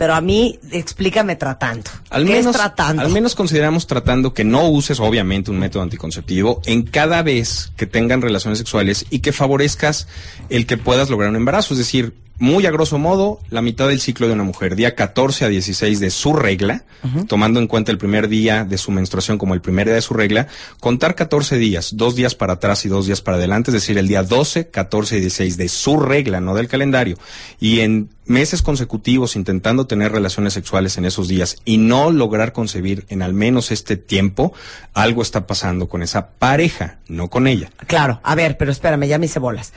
pero 0.00 0.14
a 0.14 0.22
mí 0.22 0.58
explícame 0.72 1.36
tratando. 1.36 1.90
Al 2.08 2.24
¿Qué 2.24 2.32
menos, 2.32 2.56
es 2.56 2.56
tratando? 2.56 3.02
al 3.02 3.10
menos 3.10 3.34
consideramos 3.34 3.86
tratando 3.86 4.32
que 4.32 4.44
no 4.44 4.66
uses, 4.66 4.98
obviamente, 4.98 5.50
un 5.50 5.58
método 5.58 5.82
anticonceptivo 5.82 6.62
en 6.64 6.84
cada 6.84 7.22
vez 7.22 7.70
que 7.76 7.84
tengan 7.84 8.22
relaciones 8.22 8.58
sexuales 8.58 9.04
y 9.10 9.18
que 9.18 9.32
favorezcas 9.32 10.08
el 10.48 10.64
que 10.64 10.78
puedas 10.78 11.10
lograr 11.10 11.28
un 11.28 11.36
embarazo. 11.36 11.74
Es 11.74 11.78
decir, 11.78 12.14
muy 12.40 12.64
a 12.64 12.70
grosso 12.70 12.98
modo, 12.98 13.40
la 13.50 13.60
mitad 13.60 13.88
del 13.88 14.00
ciclo 14.00 14.26
de 14.26 14.32
una 14.32 14.42
mujer, 14.44 14.74
día 14.74 14.94
14 14.94 15.44
a 15.44 15.48
16 15.48 16.00
de 16.00 16.08
su 16.08 16.32
regla, 16.32 16.84
tomando 17.28 17.60
en 17.60 17.66
cuenta 17.66 17.92
el 17.92 17.98
primer 17.98 18.28
día 18.28 18.64
de 18.64 18.78
su 18.78 18.90
menstruación 18.90 19.36
como 19.36 19.52
el 19.52 19.60
primer 19.60 19.86
día 19.86 19.96
de 19.96 20.00
su 20.00 20.14
regla, 20.14 20.48
contar 20.80 21.14
14 21.14 21.58
días, 21.58 21.98
dos 21.98 22.16
días 22.16 22.34
para 22.34 22.54
atrás 22.54 22.86
y 22.86 22.88
dos 22.88 23.04
días 23.04 23.20
para 23.20 23.36
adelante, 23.36 23.70
es 23.70 23.74
decir, 23.74 23.98
el 23.98 24.08
día 24.08 24.22
12, 24.22 24.68
14 24.68 25.18
y 25.18 25.20
16 25.20 25.58
de 25.58 25.68
su 25.68 26.00
regla, 26.00 26.40
no 26.40 26.54
del 26.54 26.68
calendario, 26.68 27.18
y 27.60 27.80
en 27.80 28.08
meses 28.30 28.62
consecutivos 28.62 29.36
intentando 29.36 29.86
tener 29.86 30.12
relaciones 30.12 30.52
sexuales 30.54 30.96
en 30.96 31.04
esos 31.04 31.28
días 31.28 31.56
y 31.64 31.76
no 31.78 32.10
lograr 32.10 32.52
concebir 32.52 33.04
en 33.08 33.20
al 33.22 33.34
menos 33.34 33.70
este 33.72 33.96
tiempo, 33.96 34.54
algo 34.94 35.20
está 35.20 35.46
pasando 35.46 35.88
con 35.88 36.02
esa 36.02 36.28
pareja, 36.30 36.98
no 37.08 37.28
con 37.28 37.46
ella. 37.46 37.70
Claro, 37.86 38.20
a 38.22 38.34
ver, 38.34 38.56
pero 38.56 38.70
espérame, 38.72 39.06
ya 39.06 39.18
me 39.18 39.26
hice 39.26 39.38
bolas. 39.40 39.72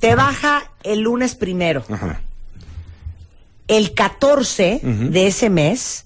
Te 0.00 0.14
baja 0.16 0.70
el 0.82 1.00
lunes 1.00 1.34
primero. 1.36 1.84
Ajá. 1.88 2.20
El 3.68 3.94
14 3.94 4.80
Ujú. 4.82 5.10
de 5.10 5.26
ese 5.28 5.48
mes 5.48 6.04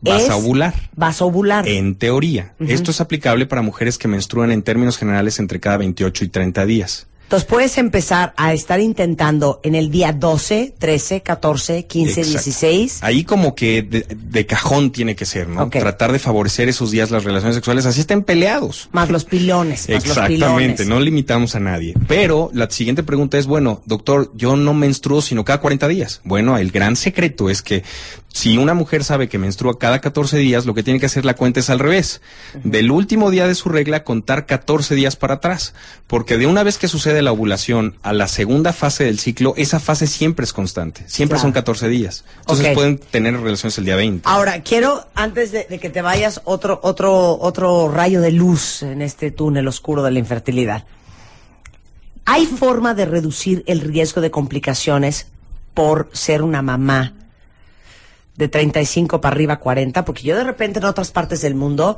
Vas 0.00 0.22
es- 0.24 0.30
a 0.30 0.36
ovular. 0.36 0.74
vas 0.96 1.20
a 1.22 1.24
ovular. 1.24 1.66
En 1.68 1.94
teoría. 1.94 2.54
Esto 2.58 2.90
es 2.90 3.00
aplicable 3.00 3.46
para 3.46 3.62
mujeres 3.62 3.96
que 3.96 4.08
menstruan 4.08 4.50
en 4.50 4.62
términos 4.62 4.98
generales 4.98 5.38
entre 5.38 5.60
cada 5.60 5.76
28 5.78 6.24
y 6.24 6.28
30 6.28 6.66
días. 6.66 7.06
Entonces 7.26 7.48
puedes 7.48 7.76
empezar 7.76 8.34
a 8.36 8.52
estar 8.52 8.78
intentando 8.78 9.58
en 9.64 9.74
el 9.74 9.90
día 9.90 10.12
12, 10.12 10.74
13, 10.78 11.22
14, 11.22 11.84
15, 11.84 12.20
Exacto. 12.20 12.30
16. 12.30 12.98
Ahí 13.02 13.24
como 13.24 13.56
que 13.56 13.82
de, 13.82 14.06
de 14.08 14.46
cajón 14.46 14.92
tiene 14.92 15.16
que 15.16 15.26
ser, 15.26 15.48
¿no? 15.48 15.68
Tratar 15.68 16.12
de 16.12 16.20
favorecer 16.20 16.68
esos 16.68 16.92
días 16.92 17.10
las 17.10 17.24
relaciones 17.24 17.56
sexuales, 17.56 17.84
así 17.84 17.98
estén 17.98 18.22
peleados. 18.22 18.88
Más 18.92 19.10
los 19.10 19.24
pilones, 19.24 19.88
más 19.88 20.06
los 20.06 20.18
pilones. 20.18 20.30
Exactamente, 20.30 20.84
no 20.84 21.00
limitamos 21.00 21.56
a 21.56 21.60
nadie. 21.60 21.94
Pero 22.06 22.48
la 22.54 22.70
siguiente 22.70 23.02
pregunta 23.02 23.38
es, 23.38 23.46
bueno, 23.46 23.82
doctor, 23.86 24.30
yo 24.36 24.54
no 24.54 24.72
menstruo 24.72 25.20
sino 25.20 25.44
cada 25.44 25.60
40 25.60 25.88
días. 25.88 26.20
Bueno, 26.22 26.56
el 26.58 26.70
gran 26.70 26.94
secreto 26.94 27.50
es 27.50 27.60
que 27.60 27.82
si 28.36 28.58
una 28.58 28.74
mujer 28.74 29.02
sabe 29.02 29.30
que 29.30 29.38
menstrua 29.38 29.78
cada 29.78 30.02
14 30.02 30.36
días, 30.36 30.66
lo 30.66 30.74
que 30.74 30.82
tiene 30.82 31.00
que 31.00 31.06
hacer 31.06 31.24
la 31.24 31.32
cuenta 31.32 31.60
es 31.60 31.70
al 31.70 31.78
revés. 31.78 32.20
Del 32.64 32.90
último 32.90 33.30
día 33.30 33.48
de 33.48 33.54
su 33.54 33.70
regla, 33.70 34.04
contar 34.04 34.44
14 34.44 34.94
días 34.94 35.16
para 35.16 35.36
atrás. 35.36 35.72
Porque 36.06 36.36
de 36.36 36.46
una 36.46 36.62
vez 36.62 36.76
que 36.76 36.86
sucede 36.86 37.15
la 37.22 37.32
ovulación 37.32 37.96
a 38.02 38.12
la 38.12 38.28
segunda 38.28 38.72
fase 38.72 39.04
del 39.04 39.18
ciclo, 39.18 39.54
esa 39.56 39.80
fase 39.80 40.06
siempre 40.06 40.44
es 40.44 40.52
constante. 40.52 41.04
Siempre 41.06 41.34
Claro. 41.36 41.42
son 41.48 41.52
14 41.52 41.88
días. 41.88 42.24
Entonces 42.40 42.66
Ok. 42.68 42.74
pueden 42.74 42.98
tener 42.98 43.38
relaciones 43.40 43.76
el 43.78 43.84
día 43.84 43.96
20. 43.96 44.22
Ahora, 44.28 44.62
quiero, 44.62 45.06
antes 45.14 45.52
de, 45.52 45.64
de 45.68 45.78
que 45.78 45.90
te 45.90 46.02
vayas, 46.02 46.40
otro, 46.44 46.80
otro, 46.82 47.38
otro 47.40 47.90
rayo 47.90 48.20
de 48.20 48.32
luz 48.32 48.82
en 48.82 49.02
este 49.02 49.30
túnel 49.30 49.66
oscuro 49.68 50.02
de 50.02 50.10
la 50.10 50.18
infertilidad. 50.18 50.84
¿Hay 52.24 52.46
forma 52.46 52.94
de 52.94 53.04
reducir 53.06 53.62
el 53.66 53.80
riesgo 53.80 54.20
de 54.20 54.30
complicaciones 54.30 55.28
por 55.74 56.08
ser 56.12 56.42
una 56.42 56.60
mamá 56.62 57.12
de 58.36 58.48
35 58.48 59.20
para 59.20 59.34
arriba, 59.34 59.56
40? 59.60 60.04
Porque 60.04 60.22
yo 60.24 60.36
de 60.36 60.44
repente 60.44 60.78
en 60.80 60.86
otras 60.86 61.10
partes 61.12 61.40
del 61.42 61.54
mundo 61.54 61.96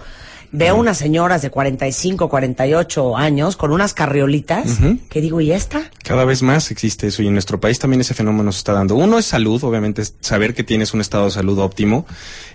veo 0.52 0.76
unas 0.76 0.98
señoras 0.98 1.42
de 1.42 1.50
45, 1.50 2.28
48 2.28 3.16
años 3.16 3.56
con 3.56 3.72
unas 3.72 3.94
carriolitas 3.94 4.78
que 5.08 5.20
digo, 5.20 5.40
¿y 5.40 5.52
esta? 5.52 5.90
Cada 6.02 6.24
vez 6.24 6.42
más 6.42 6.70
existe 6.70 7.08
eso 7.08 7.22
y 7.22 7.26
en 7.26 7.34
nuestro 7.34 7.60
país 7.60 7.78
también 7.78 8.00
ese 8.00 8.14
fenómeno 8.14 8.52
se 8.52 8.58
está 8.58 8.72
dando. 8.72 8.94
Uno 8.94 9.18
es 9.18 9.26
salud, 9.26 9.62
obviamente 9.64 10.02
es 10.02 10.14
saber 10.20 10.54
que 10.54 10.64
tienes 10.64 10.94
un 10.94 11.00
estado 11.00 11.26
de 11.26 11.30
salud 11.32 11.58
óptimo. 11.58 12.06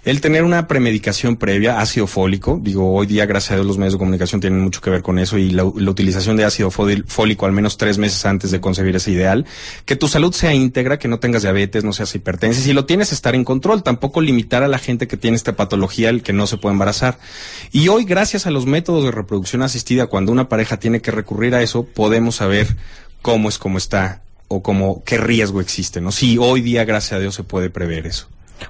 El 0.04 0.22
tener 0.22 0.44
una 0.44 0.68
premedicación 0.68 1.38
previa, 1.38 1.80
ácido 1.80 2.08
fólico, 2.08 2.60
digo, 2.62 2.94
hoy 2.94 3.08
día 3.08 3.26
gracias 3.26 3.52
a 3.52 3.56
Dios 3.56 3.68
los 3.68 3.78
medios 3.78 3.94
de 3.94 4.00
comunicación 4.00 4.42
tienen 4.42 4.60
mucho 4.60 4.82
que 4.82 4.90
ver 4.90 5.02
con 5.02 5.20
eso 5.20 5.38
y 5.38 5.52
la, 5.52 5.64
la 5.76 5.92
utilización 5.92 6.36
de 6.36 6.46
ácido 6.46 6.72
fólico 6.72 7.46
al 7.46 7.52
menos 7.52 7.78
tres 7.78 7.98
meses 7.98 8.26
antes 8.26 8.52
de 8.52 8.60
concebir 8.60 8.96
es 8.96 9.08
ideal. 9.08 9.46
Que 9.86 9.96
tu 9.96 10.08
salud 10.08 10.34
sea 10.34 10.54
íntegra, 10.54 11.00
que 11.00 11.08
no 11.08 11.20
tengas 11.20 11.44
diabetes, 11.44 11.84
no 11.84 11.94
seas 11.94 12.14
hipertensa. 12.16 12.60
y 12.60 12.64
Si 12.64 12.74
lo 12.74 12.86
tienes, 12.86 13.12
estar 13.12 13.36
en 13.36 13.44
control. 13.44 13.84
Tampoco 13.84 14.22
limitar 14.22 14.64
a 14.64 14.68
la 14.68 14.78
gente 14.78 15.08
que 15.08 15.18
tiene 15.18 15.38
esta 15.38 15.56
patología 15.56 16.10
el 16.10 16.24
que 16.24 16.34
no 16.34 16.48
se 16.48 16.58
puede 16.58 16.74
embarazar. 16.74 17.18
Y 17.72 17.83
hoy, 17.90 18.06
gracias 18.06 18.46
a 18.46 18.52
los 18.52 18.66
métodos 18.66 19.04
de 19.04 19.12
reproducción 19.12 19.62
asistida, 19.62 20.08
cuando 20.08 20.32
una 20.32 20.50
pareja 20.50 20.78
tiene 20.78 21.02
que 21.02 21.12
recurrir 21.12 21.56
a 21.56 21.62
eso, 21.62 21.86
podemos 21.86 22.36
saber 22.36 22.76
cómo 23.22 23.50
es 23.50 23.58
como 23.58 23.78
está 23.78 24.22
o 24.48 24.62
cómo, 24.62 25.04
qué 25.06 25.18
riesgo 25.18 25.62
existe, 25.62 26.02
¿no? 26.02 26.12
Sí, 26.12 26.38
hoy 26.38 26.62
día, 26.62 26.86
gracias 26.86 27.14
a 27.14 27.20
Dios, 27.20 27.36
se 27.36 27.44
puede 27.44 27.70
prever 27.70 28.06
eso. 28.06 28.28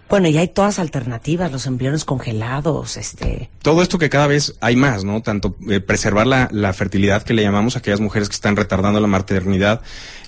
Bueno, 0.10 0.28
y 0.28 0.38
hay 0.38 0.48
todas 0.48 0.80
alternativas, 0.80 1.52
los 1.52 1.66
embriones 1.68 2.06
congelados, 2.06 2.98
este... 2.98 3.50
Todo 3.62 3.82
esto 3.82 3.98
que 3.98 4.10
cada 4.10 4.28
vez 4.28 4.56
hay 4.60 4.76
más, 4.76 5.04
¿no? 5.04 5.22
Tanto 5.22 5.56
eh, 5.70 5.80
preservar 5.80 6.28
la, 6.28 6.50
la 6.52 6.74
fertilidad 6.74 7.24
que 7.24 7.34
le 7.34 7.44
llamamos 7.44 7.76
a 7.76 7.80
aquellas 7.80 8.00
mujeres 8.00 8.30
que 8.30 8.36
están 8.36 8.56
retardando 8.56 9.00
la 9.00 9.08
maternidad, 9.08 9.82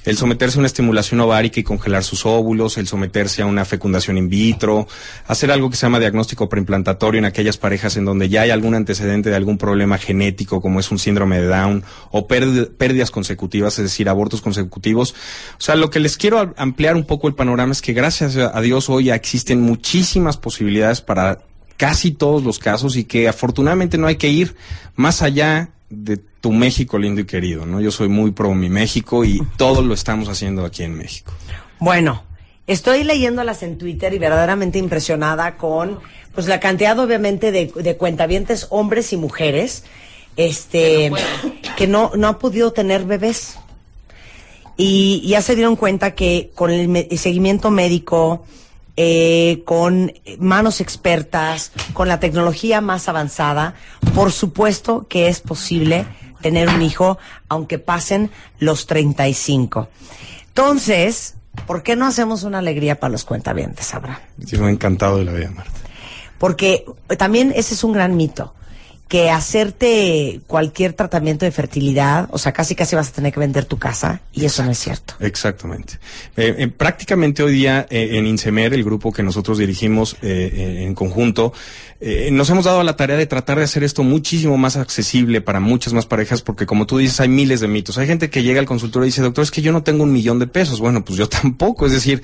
el 0.05 0.17
someterse 0.17 0.57
a 0.57 0.59
una 0.59 0.67
estimulación 0.67 1.19
ovárica 1.19 1.59
y 1.59 1.63
congelar 1.63 2.03
sus 2.03 2.25
óvulos, 2.25 2.77
el 2.77 2.88
someterse 2.88 3.41
a 3.41 3.45
una 3.45 3.65
fecundación 3.65 4.17
in 4.17 4.29
vitro, 4.29 4.88
hacer 5.27 5.51
algo 5.51 5.69
que 5.69 5.75
se 5.75 5.85
llama 5.85 6.00
diagnóstico 6.00 6.47
preimplantatorio 6.47 7.19
en 7.19 7.25
aquellas 7.25 7.57
parejas 7.57 7.97
en 7.97 8.05
donde 8.05 8.29
ya 8.29 8.41
hay 8.41 8.51
algún 8.51 8.75
antecedente 8.75 9.29
de 9.29 9.35
algún 9.35 9.57
problema 9.57 9.97
genético, 9.97 10.62
como 10.62 10.79
es 10.79 10.91
un 10.91 11.00
síndrome 11.00 11.41
de 11.41 11.47
Down, 11.47 11.83
o 12.12 12.27
pérdid- 12.27 12.69
pérdidas 12.77 13.12
consecutivas, 13.12 13.77
es 13.79 13.85
decir, 13.85 14.09
abortos 14.09 14.41
consecutivos. 14.41 15.15
O 15.57 15.62
sea, 15.62 15.75
lo 15.75 15.89
que 15.89 16.00
les 16.00 16.17
quiero 16.17 16.53
ampliar 16.57 16.95
un 16.95 17.05
poco 17.05 17.27
el 17.27 17.35
panorama 17.35 17.71
es 17.71 17.81
que 17.81 17.93
gracias 17.93 18.35
a 18.38 18.62
Dios 18.62 18.89
hoy 18.89 19.05
ya 19.05 19.15
existen 19.15 19.62
muchísimas 19.62 20.38
posibilidades 20.38 21.01
para 21.01 21.39
casi 21.77 22.12
todos 22.12 22.43
los 22.43 22.59
casos 22.59 22.95
y 22.95 23.03
que 23.03 23.27
afortunadamente 23.27 23.97
no 23.97 24.07
hay 24.07 24.15
que 24.15 24.29
ir 24.29 24.55
más 24.95 25.21
allá 25.21 25.71
de 25.89 26.19
tu 26.45 26.51
México 26.51 26.99
lindo 26.99 27.21
y 27.21 27.25
querido, 27.25 27.65
¿no? 27.65 27.81
Yo 27.81 27.89
soy 27.89 28.07
muy 28.07 28.29
pro 28.29 28.53
mi 28.53 28.69
México 28.69 29.25
y 29.25 29.41
todo 29.57 29.81
lo 29.81 29.95
estamos 29.95 30.29
haciendo 30.29 30.63
aquí 30.63 30.83
en 30.83 30.95
México. 30.95 31.31
Bueno, 31.79 32.21
estoy 32.67 33.03
leyéndolas 33.03 33.63
en 33.63 33.79
Twitter 33.79 34.13
y 34.13 34.19
verdaderamente 34.19 34.77
impresionada 34.77 35.57
con 35.57 36.01
pues 36.35 36.45
la 36.45 36.59
cantidad 36.59 36.99
obviamente 36.99 37.51
de, 37.51 37.73
de 37.75 37.97
cuentavientes 37.97 38.67
hombres 38.69 39.11
y 39.11 39.17
mujeres 39.17 39.85
este 40.37 41.11
que 41.75 41.87
no, 41.87 42.11
no 42.15 42.27
han 42.27 42.37
podido 42.37 42.71
tener 42.73 43.05
bebés. 43.05 43.57
Y 44.77 45.27
ya 45.27 45.41
se 45.41 45.55
dieron 45.55 45.75
cuenta 45.75 46.13
que 46.13 46.51
con 46.53 46.69
el, 46.69 47.17
seguimiento 47.17 47.71
médico, 47.71 48.45
eh, 48.97 49.63
con 49.65 50.13
manos 50.37 50.79
expertas, 50.79 51.71
con 51.93 52.07
la 52.07 52.19
tecnología 52.19 52.81
más 52.81 53.09
avanzada, 53.09 53.73
por 54.13 54.31
supuesto 54.31 55.07
que 55.09 55.27
es 55.27 55.39
posible 55.39 56.05
tener 56.45 56.69
un 56.69 56.83
hijo 56.83 57.17
aunque 57.49 57.79
pasen 57.79 58.29
los 58.59 58.85
35. 58.85 59.89
Entonces, 60.49 61.33
¿por 61.65 61.81
qué 61.81 61.95
no 61.95 62.05
hacemos 62.05 62.43
una 62.43 62.59
alegría 62.59 62.99
para 62.99 63.11
los 63.11 63.25
cuentavientes, 63.25 63.91
Abraham? 63.95 64.19
Yo 64.37 64.61
me 64.61 64.67
he 64.67 64.71
encantado 64.71 65.17
de 65.17 65.25
la 65.25 65.31
vida, 65.31 65.49
Marta. 65.49 65.71
Porque 66.37 66.85
también 67.17 67.51
ese 67.55 67.73
es 67.73 67.83
un 67.83 67.93
gran 67.93 68.15
mito. 68.15 68.53
Que 69.07 69.29
hacerte 69.29 70.41
cualquier 70.47 70.93
tratamiento 70.93 71.45
de 71.45 71.51
fertilidad, 71.51 72.27
o 72.31 72.39
sea, 72.39 72.53
casi 72.53 72.74
casi 72.74 72.95
vas 72.95 73.09
a 73.09 73.12
tener 73.12 73.31
que 73.31 73.39
vender 73.39 73.65
tu 73.65 73.77
casa, 73.77 74.21
y 74.33 74.45
eso 74.45 74.63
no 74.63 74.71
es 74.71 74.79
cierto. 74.79 75.13
Exactamente. 75.19 76.00
Eh, 76.35 76.55
eh, 76.57 76.67
prácticamente 76.67 77.43
hoy 77.43 77.53
día 77.53 77.85
eh, 77.89 78.09
en 78.13 78.25
Insemer, 78.25 78.74
el 78.74 78.83
grupo 78.83 79.12
que 79.12 79.21
nosotros 79.21 79.59
dirigimos 79.59 80.17
eh, 80.24 80.83
en 80.85 80.95
conjunto, 80.95 81.53
nos 82.31 82.50
hemos 82.50 82.65
dado 82.65 82.83
la 82.83 82.97
tarea 82.97 83.17
de 83.17 83.25
tratar 83.25 83.57
de 83.57 83.63
hacer 83.63 83.83
esto 83.83 84.03
muchísimo 84.03 84.57
más 84.57 84.75
accesible 84.75 85.41
para 85.41 85.59
muchas 85.59 85.93
más 85.93 86.05
parejas, 86.05 86.41
porque 86.41 86.65
como 86.65 86.85
tú 86.85 86.97
dices, 86.97 87.19
hay 87.19 87.29
miles 87.29 87.62
de 87.62 87.67
mitos. 87.67 87.97
Hay 87.97 88.05
gente 88.05 88.29
que 88.29 88.43
llega 88.43 88.59
al 88.59 88.65
consultorio 88.65 89.05
y 89.05 89.09
dice, 89.09 89.21
doctor, 89.21 89.43
es 89.43 89.50
que 89.50 89.62
yo 89.62 89.71
no 89.71 89.81
tengo 89.81 90.03
un 90.03 90.12
millón 90.12 90.38
de 90.38 90.45
pesos. 90.45 90.79
Bueno, 90.79 91.03
pues 91.03 91.17
yo 91.17 91.27
tampoco. 91.41 91.85
Es 91.85 91.93
decir, 91.93 92.21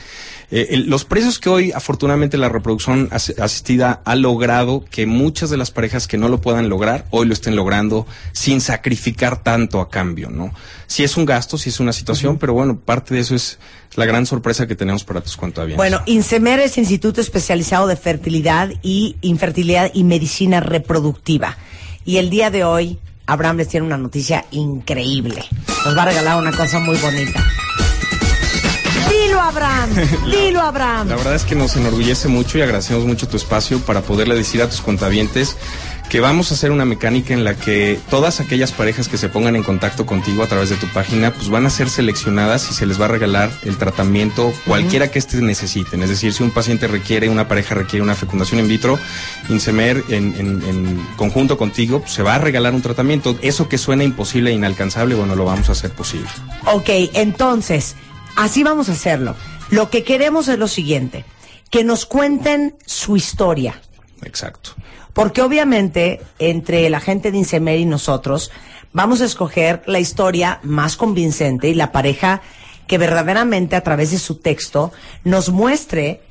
eh, 0.51 0.67
el- 0.72 0.89
los 0.89 1.05
precios 1.05 1.39
que 1.39 1.50
hoy, 1.50 1.72
afortunadamente, 1.72 2.38
la 2.38 2.50
reproducción 2.50 3.08
as- 3.12 3.34
asistida 3.39 4.01
ha 4.05 4.15
logrado 4.15 4.84
que 4.91 5.05
muchas 5.05 5.50
de 5.50 5.58
las 5.58 5.72
parejas 5.72 6.08
que 6.08 6.17
no 6.17 6.27
lo 6.29 6.41
puedan 6.41 6.67
lograr, 6.70 7.05
hoy 7.10 7.25
lo 7.25 7.34
estén 7.34 7.55
logrando 7.55 8.05
sin 8.34 8.60
sacrificar 8.62 9.41
tanto 9.43 9.79
a 9.79 9.89
cambio, 9.89 10.29
¿no? 10.29 10.53
Si 10.88 11.03
es 11.03 11.15
un 11.17 11.25
gasto, 11.25 11.58
si 11.58 11.70
es 11.70 11.79
una 11.79 11.93
situación, 11.93 12.38
pero 12.38 12.53
bueno, 12.53 12.77
parte 12.77 13.13
de 13.15 13.22
eso 13.22 13.34
es 13.34 13.60
la 13.96 14.05
gran 14.05 14.25
sorpresa 14.25 14.67
que 14.67 14.75
tenemos 14.75 15.03
para 15.05 15.22
tus 15.22 15.38
cuentavientes. 15.38 15.77
Bueno, 15.77 16.01
INSEMER 16.05 16.60
es 16.60 16.77
Instituto 16.77 17.22
Especializado 17.22 17.88
de 17.88 17.96
Fertilidad 17.96 18.70
y 18.81 19.15
Infertilidad 19.22 19.89
y 19.93 20.03
Medicina 20.03 20.60
Reproductiva. 20.60 21.58
Y 22.03 22.17
el 22.17 22.29
día 22.29 22.50
de 22.51 22.63
hoy, 22.65 23.00
Abraham 23.25 23.58
les 23.58 23.70
tiene 23.70 23.86
una 23.86 23.98
noticia 23.98 24.46
increíble. 24.51 25.43
Nos 25.86 25.98
va 25.98 26.03
a 26.03 26.05
regalar 26.08 26.38
una 26.38 26.51
cosa 26.51 26.79
muy 26.79 26.98
bonita. 26.98 27.41
Dilo, 29.41 29.50
Abraham. 29.50 29.89
Dilo, 30.31 30.62
Abraham. 30.62 31.07
La 31.10 31.15
verdad 31.15 31.33
es 31.36 31.43
que 31.45 31.55
nos 31.55 31.75
enorgullece 31.75 32.27
mucho 32.27 32.57
y 32.57 32.62
agradecemos 32.62 33.05
mucho 33.05 33.27
tu 33.27 33.38
espacio 33.38 33.79
para 33.79 34.01
poderle 34.01 34.36
decir 34.36 34.62
a 34.62 34.69
tus 34.69 34.81
contabientes 34.81 35.57
que 36.10 36.19
vamos 36.19 36.51
a 36.51 36.55
hacer 36.55 36.71
una 36.71 36.83
mecánica 36.86 37.33
en 37.33 37.43
la 37.45 37.55
que 37.55 37.98
todas 38.10 38.39
aquellas 38.41 38.71
parejas 38.74 39.07
que 39.07 39.17
se 39.17 39.29
pongan 39.29 39.55
en 39.55 39.63
contacto 39.63 40.05
contigo 40.05 40.43
a 40.43 40.48
través 40.48 40.69
de 40.69 40.75
tu 40.75 40.86
página, 40.88 41.31
pues 41.33 41.48
van 41.50 41.65
a 41.65 41.69
ser 41.69 41.89
seleccionadas 41.89 42.69
y 42.69 42.74
se 42.74 42.86
les 42.86 43.00
va 43.00 43.05
a 43.05 43.07
regalar 43.07 43.50
el 43.63 43.77
tratamiento 43.77 44.51
cualquiera 44.67 45.10
que 45.10 45.19
estés 45.19 45.41
necesiten. 45.41 46.03
Es 46.03 46.10
decir, 46.10 46.33
si 46.33 46.43
un 46.43 46.51
paciente 46.51 46.88
requiere, 46.88 47.29
una 47.29 47.48
pareja 47.48 47.74
requiere 47.75 48.03
una 48.03 48.13
fecundación 48.15 48.60
in 48.60 48.67
vitro, 48.67 49.00
Insemer 49.50 50.03
en, 50.10 50.36
en- 50.38 50.62
en 50.67 51.07
conjunto 51.15 51.57
contigo 51.57 52.01
pues, 52.01 52.12
se 52.13 52.24
va 52.24 52.36
a 52.36 52.39
regalar 52.39 52.74
un 52.75 52.81
tratamiento. 52.81 53.38
Eso 53.41 53.69
que 53.69 53.77
suena 53.77 54.03
imposible 54.03 54.51
e 54.51 54.53
inalcanzable, 54.53 55.15
bueno, 55.15 55.36
lo 55.36 55.45
vamos 55.45 55.69
a 55.69 55.71
hacer 55.71 55.91
posible. 55.91 56.27
Ok, 56.65 56.89
entonces, 57.13 57.95
así 58.35 58.63
vamos 58.63 58.89
a 58.89 58.93
hacerlo. 58.93 59.35
Lo 59.69 59.89
que 59.89 60.03
queremos 60.03 60.47
es 60.47 60.59
lo 60.59 60.67
siguiente, 60.67 61.25
que 61.69 61.83
nos 61.83 62.05
cuenten 62.05 62.75
su 62.85 63.15
historia. 63.15 63.81
Exacto. 64.23 64.71
Porque 65.13 65.41
obviamente, 65.41 66.21
entre 66.39 66.89
la 66.89 67.00
gente 67.00 67.31
de 67.31 67.38
Insemer 67.38 67.79
y 67.79 67.85
nosotros, 67.85 68.51
vamos 68.93 69.21
a 69.21 69.25
escoger 69.25 69.81
la 69.85 70.00
historia 70.00 70.59
más 70.63 70.95
convincente 70.95 71.69
y 71.69 71.73
la 71.73 71.91
pareja 71.91 72.41
que 72.88 72.97
verdaderamente 72.97 73.75
a 73.75 73.83
través 73.83 74.11
de 74.11 74.19
su 74.19 74.35
texto 74.35 74.91
nos 75.23 75.50
muestre 75.50 76.21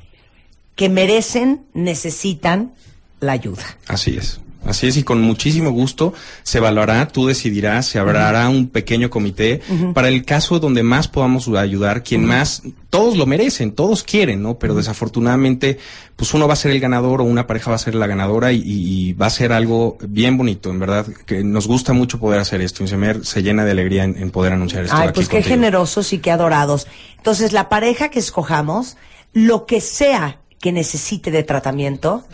que 0.76 0.88
merecen, 0.88 1.64
necesitan 1.74 2.72
la 3.20 3.32
ayuda. 3.32 3.64
Así 3.86 4.16
es. 4.16 4.40
Así 4.66 4.86
es, 4.86 4.96
y 4.98 5.04
con 5.04 5.22
muchísimo 5.22 5.70
gusto 5.70 6.12
se 6.42 6.58
evaluará, 6.58 7.08
tú 7.08 7.26
decidirás, 7.26 7.86
se 7.86 7.98
habrá 7.98 8.46
un 8.48 8.68
pequeño 8.68 9.08
comité 9.08 9.62
para 9.94 10.08
el 10.08 10.24
caso 10.26 10.60
donde 10.60 10.82
más 10.82 11.08
podamos 11.08 11.48
ayudar, 11.48 12.02
quien 12.02 12.26
más, 12.26 12.62
todos 12.90 13.16
lo 13.16 13.24
merecen, 13.24 13.72
todos 13.72 14.02
quieren, 14.02 14.42
¿no? 14.42 14.58
Pero 14.58 14.74
desafortunadamente, 14.74 15.78
pues 16.14 16.34
uno 16.34 16.46
va 16.46 16.52
a 16.52 16.56
ser 16.56 16.72
el 16.72 16.80
ganador 16.80 17.22
o 17.22 17.24
una 17.24 17.46
pareja 17.46 17.70
va 17.70 17.76
a 17.76 17.78
ser 17.78 17.94
la 17.94 18.06
ganadora 18.06 18.52
y, 18.52 18.56
y- 18.58 19.08
y 19.08 19.12
va 19.14 19.26
a 19.26 19.30
ser 19.30 19.52
algo 19.52 19.96
bien 20.06 20.36
bonito, 20.36 20.68
en 20.70 20.78
verdad, 20.78 21.06
que 21.24 21.42
nos 21.42 21.66
gusta 21.66 21.94
mucho 21.94 22.18
poder 22.20 22.38
hacer 22.38 22.60
esto. 22.60 22.82
Insemer 22.82 23.24
se 23.24 23.42
llena 23.42 23.64
de 23.64 23.70
alegría 23.70 24.04
en, 24.04 24.16
en 24.18 24.30
poder 24.30 24.52
anunciar 24.52 24.84
esto 24.84 24.94
Ay, 24.96 25.08
aquí 25.08 25.14
pues 25.14 25.28
qué 25.30 25.36
contigo. 25.36 25.54
generosos 25.54 26.12
y 26.12 26.18
qué 26.18 26.30
adorados. 26.32 26.86
Entonces, 27.16 27.52
la 27.54 27.70
pareja 27.70 28.10
que 28.10 28.18
escojamos, 28.18 28.98
lo 29.32 29.64
que 29.64 29.80
sea 29.80 30.38
que 30.60 30.70
necesite 30.72 31.30
de 31.30 31.44
tratamiento, 31.44 32.24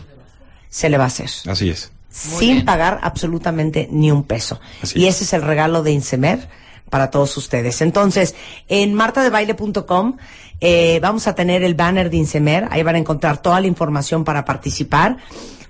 se 0.69 0.89
le 0.89 0.97
va 0.97 1.05
a 1.05 1.07
hacer. 1.07 1.29
Así 1.47 1.69
es. 1.69 1.91
Sin 2.17 2.65
pagar 2.65 2.99
absolutamente 3.03 3.87
ni 3.91 4.11
un 4.11 4.23
peso. 4.23 4.59
Así 4.81 4.99
y 4.99 5.05
es. 5.05 5.15
ese 5.15 5.23
es 5.25 5.33
el 5.33 5.41
regalo 5.43 5.83
de 5.83 5.91
Insemer 5.91 6.49
para 6.89 7.11
todos 7.11 7.35
ustedes. 7.37 7.81
Entonces, 7.81 8.35
en 8.67 8.93
martadebaile.com 8.93 10.17
eh, 10.59 10.99
vamos 11.01 11.27
a 11.27 11.35
tener 11.35 11.63
el 11.63 11.75
banner 11.75 12.09
de 12.09 12.17
Insemer. 12.17 12.67
Ahí 12.71 12.83
van 12.83 12.95
a 12.95 12.99
encontrar 12.99 13.41
toda 13.41 13.59
la 13.61 13.67
información 13.67 14.23
para 14.23 14.45
participar. 14.45 15.17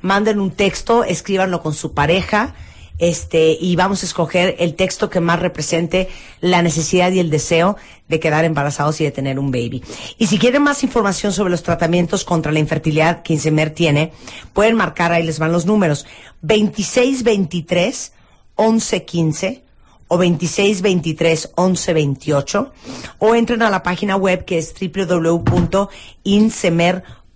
Manden 0.02 0.40
un 0.40 0.52
texto, 0.52 1.04
escríbanlo 1.04 1.62
con 1.62 1.74
su 1.74 1.94
pareja. 1.94 2.54
Este, 3.00 3.56
y 3.60 3.76
vamos 3.76 4.02
a 4.02 4.08
escoger 4.08 4.56
el 4.60 4.74
texto 4.74 5.10
que 5.10 5.20
más 5.20 5.40
represente 5.40 6.10
la 6.42 6.64
necesidad 6.64 7.12
y 7.12 7.20
el 7.20 7.30
deseo 7.30 7.78
de 8.08 8.20
quedar 8.20 8.44
embarazados 8.44 9.00
y 9.02 9.04
de 9.04 9.12
tener 9.12 9.38
un 9.38 9.52
baby. 9.52 9.84
Y 10.18 10.28
si 10.28 10.40
quieren 10.40 10.64
más 10.64 10.84
información 10.84 11.32
sobre 11.32 11.52
los 11.52 11.62
tratamientos 11.62 12.24
contra 12.24 12.52
la 12.52 12.60
infertilidad 12.60 13.22
que 13.22 13.34
Insemer 13.34 13.70
tiene, 13.70 14.14
pueden 14.54 14.76
marcar, 14.76 15.12
ahí 15.12 15.24
les 15.24 15.40
van 15.40 15.52
los 15.52 15.66
números, 15.66 16.06
2623 16.42 18.14
1115 18.58 19.64
o 20.08 20.18
2623 20.18 21.52
1128 21.58 22.72
o 23.20 23.36
entren 23.36 23.62
a 23.62 23.70
la 23.70 23.84
página 23.84 24.16
web 24.16 24.46
que 24.46 24.58
es 24.58 24.74
www.insemer.com. 24.74 27.27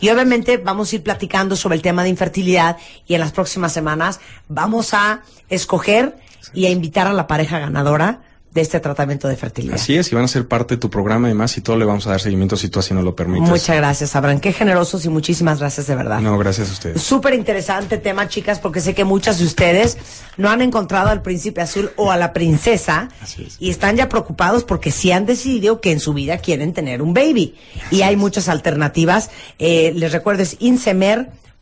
Y 0.00 0.08
obviamente 0.10 0.58
vamos 0.58 0.92
a 0.92 0.96
ir 0.96 1.02
platicando 1.02 1.56
sobre 1.56 1.76
el 1.76 1.82
tema 1.82 2.02
de 2.02 2.10
infertilidad 2.10 2.76
y 3.06 3.14
en 3.14 3.20
las 3.20 3.32
próximas 3.32 3.72
semanas 3.72 4.20
vamos 4.48 4.94
a 4.94 5.22
escoger 5.48 6.16
y 6.52 6.66
a 6.66 6.70
invitar 6.70 7.06
a 7.06 7.12
la 7.12 7.26
pareja 7.26 7.58
ganadora 7.58 8.20
de 8.54 8.60
este 8.60 8.78
tratamiento 8.78 9.26
de 9.26 9.36
fertilidad. 9.36 9.74
Así 9.74 9.96
es, 9.96 10.12
y 10.12 10.14
van 10.14 10.24
a 10.24 10.28
ser 10.28 10.46
parte 10.46 10.76
de 10.76 10.80
tu 10.80 10.88
programa 10.88 11.28
y 11.28 11.34
más 11.34 11.58
y 11.58 11.60
todo 11.60 11.76
le 11.76 11.84
vamos 11.84 12.06
a 12.06 12.10
dar 12.10 12.20
seguimiento 12.20 12.56
si 12.56 12.68
tú 12.68 12.78
así 12.78 12.94
nos 12.94 13.02
lo 13.02 13.16
permites. 13.16 13.48
Muchas 13.50 13.76
gracias, 13.76 14.14
Abraham. 14.14 14.38
Qué 14.38 14.52
generosos 14.52 15.04
y 15.04 15.08
muchísimas 15.08 15.58
gracias 15.58 15.88
de 15.88 15.96
verdad. 15.96 16.20
No, 16.20 16.38
gracias 16.38 16.70
a 16.70 16.72
ustedes. 16.72 17.02
Súper 17.02 17.34
interesante 17.34 17.98
tema, 17.98 18.28
chicas, 18.28 18.60
porque 18.60 18.80
sé 18.80 18.94
que 18.94 19.02
muchas 19.04 19.38
de 19.40 19.44
ustedes 19.44 19.98
no 20.36 20.50
han 20.50 20.62
encontrado 20.62 21.08
al 21.08 21.20
príncipe 21.20 21.60
azul 21.62 21.90
o 21.96 22.12
a 22.12 22.16
la 22.16 22.32
princesa 22.32 23.08
Así 23.20 23.42
es. 23.44 23.56
y 23.58 23.70
están 23.70 23.96
ya 23.96 24.08
preocupados 24.08 24.62
porque 24.62 24.92
sí 24.92 25.10
han 25.10 25.26
decidido 25.26 25.80
que 25.80 25.90
en 25.90 25.98
su 25.98 26.14
vida 26.14 26.38
quieren 26.38 26.72
tener 26.72 27.02
un 27.02 27.12
baby. 27.12 27.56
y 27.90 28.02
hay 28.02 28.14
muchas 28.16 28.48
alternativas. 28.48 29.30
Eh, 29.58 29.92
les 29.96 30.12
recuerdo, 30.12 30.44
es 30.44 30.56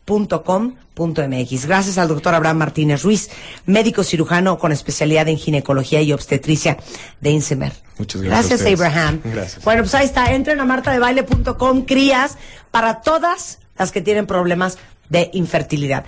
insemer.com.mx. 0.05 1.65
Gracias 1.65 1.97
al 1.97 2.07
doctor 2.07 2.35
Abraham 2.35 2.57
Martínez 2.57 3.03
Ruiz, 3.03 3.29
médico 3.65 4.03
cirujano 4.03 4.57
con 4.57 4.71
especialidad 4.71 5.27
en 5.27 5.37
ginecología 5.37 6.01
y 6.01 6.13
obstetricia 6.13 6.77
de 7.21 7.31
Insemer. 7.31 7.73
Muchas 7.97 8.21
gracias 8.21 8.61
Gracias. 8.61 8.79
Abraham. 8.79 9.21
Gracias. 9.23 9.63
Bueno, 9.63 9.83
pues 9.83 9.95
ahí 9.95 10.05
está. 10.05 10.33
Entren 10.33 10.59
a 10.59 10.65
martadebaile.com, 10.65 11.85
crías, 11.85 12.37
para 12.71 13.01
todas 13.01 13.59
las 13.77 13.91
que 13.91 14.01
tienen 14.01 14.25
problemas 14.27 14.77
de 15.09 15.29
infertilidad. 15.33 16.05